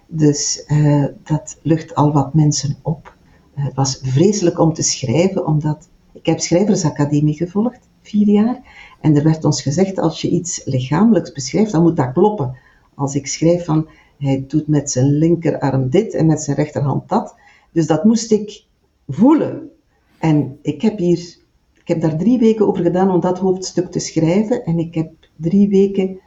Dus 0.07 0.65
uh, 0.69 1.05
dat 1.25 1.59
lucht 1.63 1.95
al 1.95 2.13
wat 2.13 2.35
mensen 2.35 2.77
op. 2.83 3.17
Uh, 3.57 3.65
het 3.65 3.75
was 3.75 3.99
vreselijk 4.03 4.59
om 4.59 4.73
te 4.73 4.83
schrijven, 4.83 5.47
omdat 5.47 5.89
ik 6.13 6.27
heb 6.27 6.41
schrijversacademie 6.41 7.37
gevolgd, 7.37 7.89
vier 8.03 8.29
jaar. 8.29 8.61
En 9.01 9.17
er 9.17 9.25
werd 9.25 9.45
ons 9.45 9.63
gezegd, 9.63 9.99
als 9.99 10.21
je 10.21 10.31
iets 10.31 10.63
lichamelijks 10.65 11.33
beschrijft, 11.33 11.73
dan 11.73 11.83
moet 11.83 11.97
dat 11.97 12.13
kloppen. 12.13 12.57
Als 12.95 13.15
ik 13.15 13.27
schrijf 13.27 13.65
van, 13.65 13.89
hij 14.19 14.45
doet 14.49 14.69
met 14.69 14.91
zijn 14.91 15.07
linkerarm 15.07 15.91
dit 15.91 16.15
en 16.15 16.27
met 16.27 16.43
zijn 16.43 16.57
rechterhand 16.57 17.09
dat. 17.09 17.35
Dus 17.73 17.87
dat 17.87 18.05
moest 18.05 18.31
ik 18.31 18.67
voelen. 19.09 19.71
En 20.19 20.59
ik 20.63 20.83
heb 20.83 20.99
hier, 20.99 21.37
ik 21.75 21.89
heb 21.89 22.01
daar 22.01 22.17
drie 22.17 22.39
weken 22.39 22.67
over 22.67 22.83
gedaan 22.83 23.11
om 23.11 23.21
dat 23.21 23.39
hoofdstuk 23.39 23.91
te 23.91 23.99
schrijven. 23.99 24.65
En 24.65 24.79
ik 24.79 24.95
heb 24.95 25.13
drie 25.37 25.69
weken 25.69 26.21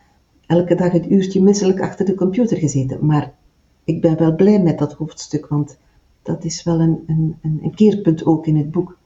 elke 0.45 0.75
dag 0.75 0.91
het 0.91 1.09
uurtje 1.09 1.41
misselijk 1.41 1.81
achter 1.81 2.05
de 2.05 2.15
computer 2.15 2.57
gezeten. 2.57 3.05
Maar 3.05 3.33
ik 3.83 4.01
ben 4.01 4.17
wel 4.17 4.35
blij 4.35 4.59
met 4.59 4.77
dat 4.77 4.93
hoofdstuk, 4.93 5.47
want 5.47 5.77
dat 6.23 6.43
is 6.43 6.63
wel 6.63 6.79
een, 6.79 7.03
een, 7.07 7.37
een 7.41 7.75
keerpunt 7.75 8.25
ook 8.25 8.45
in 8.45 8.57
het 8.57 8.71
boek. 8.71 8.97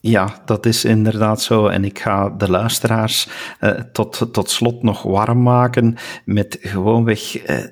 Ja, 0.00 0.42
dat 0.44 0.66
is 0.66 0.84
inderdaad 0.84 1.42
zo. 1.42 1.66
En 1.66 1.84
ik 1.84 1.98
ga 1.98 2.28
de 2.28 2.50
luisteraars 2.50 3.28
uh, 3.60 3.70
tot, 3.70 4.28
tot 4.32 4.50
slot 4.50 4.82
nog 4.82 5.02
warm 5.02 5.42
maken 5.42 5.96
met 6.24 6.58
gewoonweg 6.60 7.48
uh, 7.50 7.64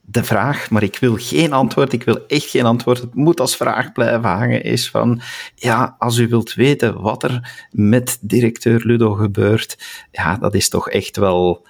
de 0.00 0.24
vraag, 0.24 0.70
maar 0.70 0.82
ik 0.82 0.98
wil 0.98 1.16
geen 1.18 1.52
antwoord, 1.52 1.92
ik 1.92 2.02
wil 2.02 2.26
echt 2.26 2.50
geen 2.50 2.64
antwoord. 2.64 3.00
Het 3.00 3.14
moet 3.14 3.40
als 3.40 3.56
vraag 3.56 3.92
blijven 3.92 4.28
hangen, 4.30 4.62
is 4.62 4.90
van, 4.90 5.20
ja, 5.54 5.96
als 5.98 6.16
u 6.16 6.28
wilt 6.28 6.54
weten 6.54 7.00
wat 7.00 7.22
er 7.22 7.66
met 7.70 8.18
directeur 8.20 8.82
Ludo 8.84 9.12
gebeurt, 9.12 9.78
ja, 10.10 10.36
dat 10.36 10.54
is 10.54 10.68
toch 10.68 10.90
echt 10.90 11.16
wel, 11.16 11.66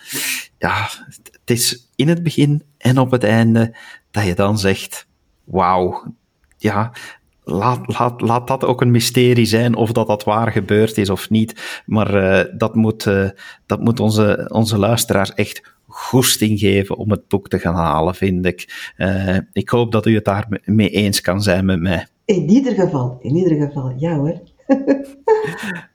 ja, 0.59 0.89
het 1.07 1.51
is 1.51 1.91
in 1.97 2.09
het 2.09 2.23
begin 2.23 2.63
en 2.79 2.99
op 2.99 3.11
het 3.11 3.25
einde 3.25 3.77
dat 4.11 4.25
je 4.25 4.35
dan 4.35 4.59
zegt, 4.59 5.07
wauw, 5.45 6.15
ja, 6.57 6.93
laat, 7.45 7.99
laat, 7.99 8.21
laat 8.21 8.47
dat 8.47 8.65
ook 8.65 8.81
een 8.81 8.91
mysterie 8.91 9.47
zijn 9.47 9.75
of 9.75 9.93
dat 9.93 10.07
dat 10.07 10.25
waar 10.25 10.53
gebeurd 10.53 10.99
is 10.99 11.11
of 11.11 11.31
niet. 11.31 11.83
Maar 11.87 12.15
uh, 12.15 12.53
dat 12.59 12.75
moet, 12.75 13.07
uh, 13.07 13.29
dat 13.67 13.81
moet 13.81 14.01
onze, 14.01 14.49
onze 14.53 14.79
luisteraars 14.79 15.35
echt 15.35 15.77
goesting 15.89 16.59
geven 16.59 16.97
om 16.97 17.11
het 17.11 17.29
boek 17.29 17.49
te 17.49 17.59
gaan 17.59 17.75
halen, 17.75 18.15
vind 18.15 18.47
ik. 18.47 18.93
Uh, 18.97 19.37
ik 19.53 19.69
hoop 19.69 19.93
dat 19.93 20.07
u 20.07 20.15
het 20.15 20.25
daar 20.25 20.61
mee 20.65 20.91
eens 20.91 21.21
kan 21.21 21.43
zijn 21.43 21.65
met 21.65 21.81
mij. 21.81 22.07
In 22.25 22.49
ieder 22.51 22.75
geval, 22.75 23.19
in 23.21 23.37
ieder 23.37 23.67
geval, 23.67 23.95
ja 23.97 24.17
hoor. 24.17 24.41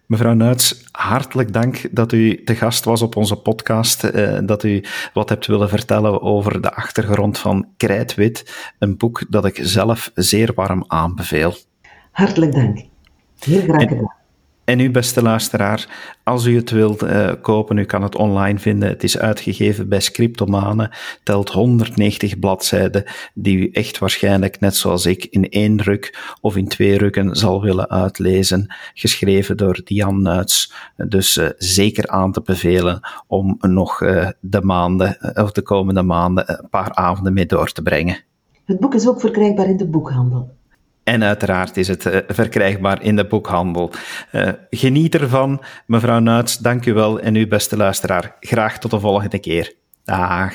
Mevrouw 0.07 0.33
Nuits, 0.33 0.83
hartelijk 0.91 1.53
dank 1.53 1.87
dat 1.91 2.11
u 2.11 2.43
te 2.43 2.55
gast 2.55 2.83
was 2.83 3.01
op 3.01 3.15
onze 3.15 3.35
podcast. 3.35 4.03
Uh, 4.03 4.39
dat 4.45 4.63
u 4.63 4.83
wat 5.13 5.29
hebt 5.29 5.45
willen 5.45 5.69
vertellen 5.69 6.21
over 6.21 6.61
de 6.61 6.73
achtergrond 6.73 7.37
van 7.37 7.67
Krijtwit. 7.77 8.71
Een 8.79 8.97
boek 8.97 9.25
dat 9.29 9.45
ik 9.45 9.59
zelf 9.61 10.11
zeer 10.13 10.51
warm 10.55 10.83
aanbeveel. 10.87 11.53
Hartelijk 12.11 12.51
dank. 12.51 12.85
Heel 13.39 13.61
graag 13.61 13.81
gedaan. 13.81 13.97
En 13.99 14.22
u, 14.65 14.91
beste 14.91 15.21
luisteraar, 15.21 15.87
als 16.23 16.45
u 16.45 16.55
het 16.55 16.69
wilt 16.69 17.03
uh, 17.03 17.31
kopen, 17.41 17.77
u 17.77 17.83
kan 17.83 18.03
het 18.03 18.15
online 18.15 18.59
vinden. 18.59 18.89
Het 18.89 19.03
is 19.03 19.17
uitgegeven 19.17 19.89
bij 19.89 19.99
Scriptomane, 19.99 20.91
telt 21.23 21.49
190 21.49 22.39
bladzijden, 22.39 23.03
die 23.33 23.57
u 23.57 23.69
echt 23.71 23.97
waarschijnlijk, 23.97 24.59
net 24.59 24.75
zoals 24.75 25.05
ik, 25.05 25.25
in 25.25 25.49
één 25.49 25.81
ruk 25.81 26.35
of 26.41 26.57
in 26.57 26.67
twee 26.67 26.97
rukken 26.97 27.35
zal 27.35 27.61
willen 27.61 27.89
uitlezen. 27.89 28.73
Geschreven 28.93 29.57
door 29.57 29.81
Diane 29.83 30.21
Nuits. 30.21 30.73
Dus 30.95 31.37
uh, 31.37 31.47
zeker 31.57 32.07
aan 32.07 32.31
te 32.31 32.41
bevelen 32.41 32.99
om 33.27 33.57
nog 33.59 34.01
uh, 34.01 34.29
de 34.39 34.61
maanden, 34.61 35.17
of 35.35 35.51
de 35.51 35.61
komende 35.61 36.01
maanden, 36.01 36.49
een 36.49 36.69
paar 36.69 36.93
avonden 36.93 37.33
mee 37.33 37.45
door 37.45 37.71
te 37.71 37.81
brengen. 37.81 38.17
Het 38.65 38.79
boek 38.79 38.93
is 38.93 39.07
ook 39.07 39.19
verkrijgbaar 39.19 39.69
in 39.69 39.77
de 39.77 39.87
boekhandel. 39.87 40.51
En 41.03 41.23
uiteraard 41.23 41.77
is 41.77 41.87
het 41.87 42.05
uh, 42.05 42.17
verkrijgbaar 42.27 43.03
in 43.03 43.15
de 43.15 43.25
boekhandel. 43.25 43.91
Uh, 44.31 44.49
geniet 44.69 45.15
ervan. 45.15 45.61
Mevrouw 45.85 46.19
Nuits, 46.19 46.57
dank 46.57 46.85
u 46.85 46.93
wel. 46.93 47.19
En 47.19 47.35
uw 47.35 47.47
beste 47.47 47.77
luisteraar, 47.77 48.35
graag 48.39 48.79
tot 48.79 48.91
de 48.91 48.99
volgende 48.99 49.39
keer. 49.39 49.73
Dag. 50.05 50.53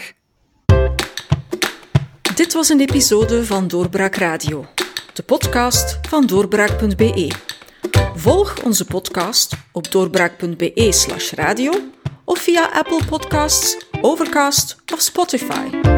Dit 2.34 2.52
was 2.52 2.68
een 2.68 2.80
episode 2.80 3.44
van 3.44 3.68
Doorbraak 3.68 4.14
Radio, 4.14 4.66
de 5.12 5.22
podcast 5.22 5.98
van 6.08 6.26
doorbraak.be. 6.26 7.30
Volg 8.14 8.62
onze 8.64 8.84
podcast 8.84 9.56
op 9.72 9.90
doorbraak.be/slash 9.90 11.32
radio 11.32 11.72
of 12.24 12.38
via 12.38 12.70
Apple 12.72 13.00
Podcasts, 13.08 13.86
Overcast 14.00 14.76
of 14.92 15.00
Spotify. 15.00 15.97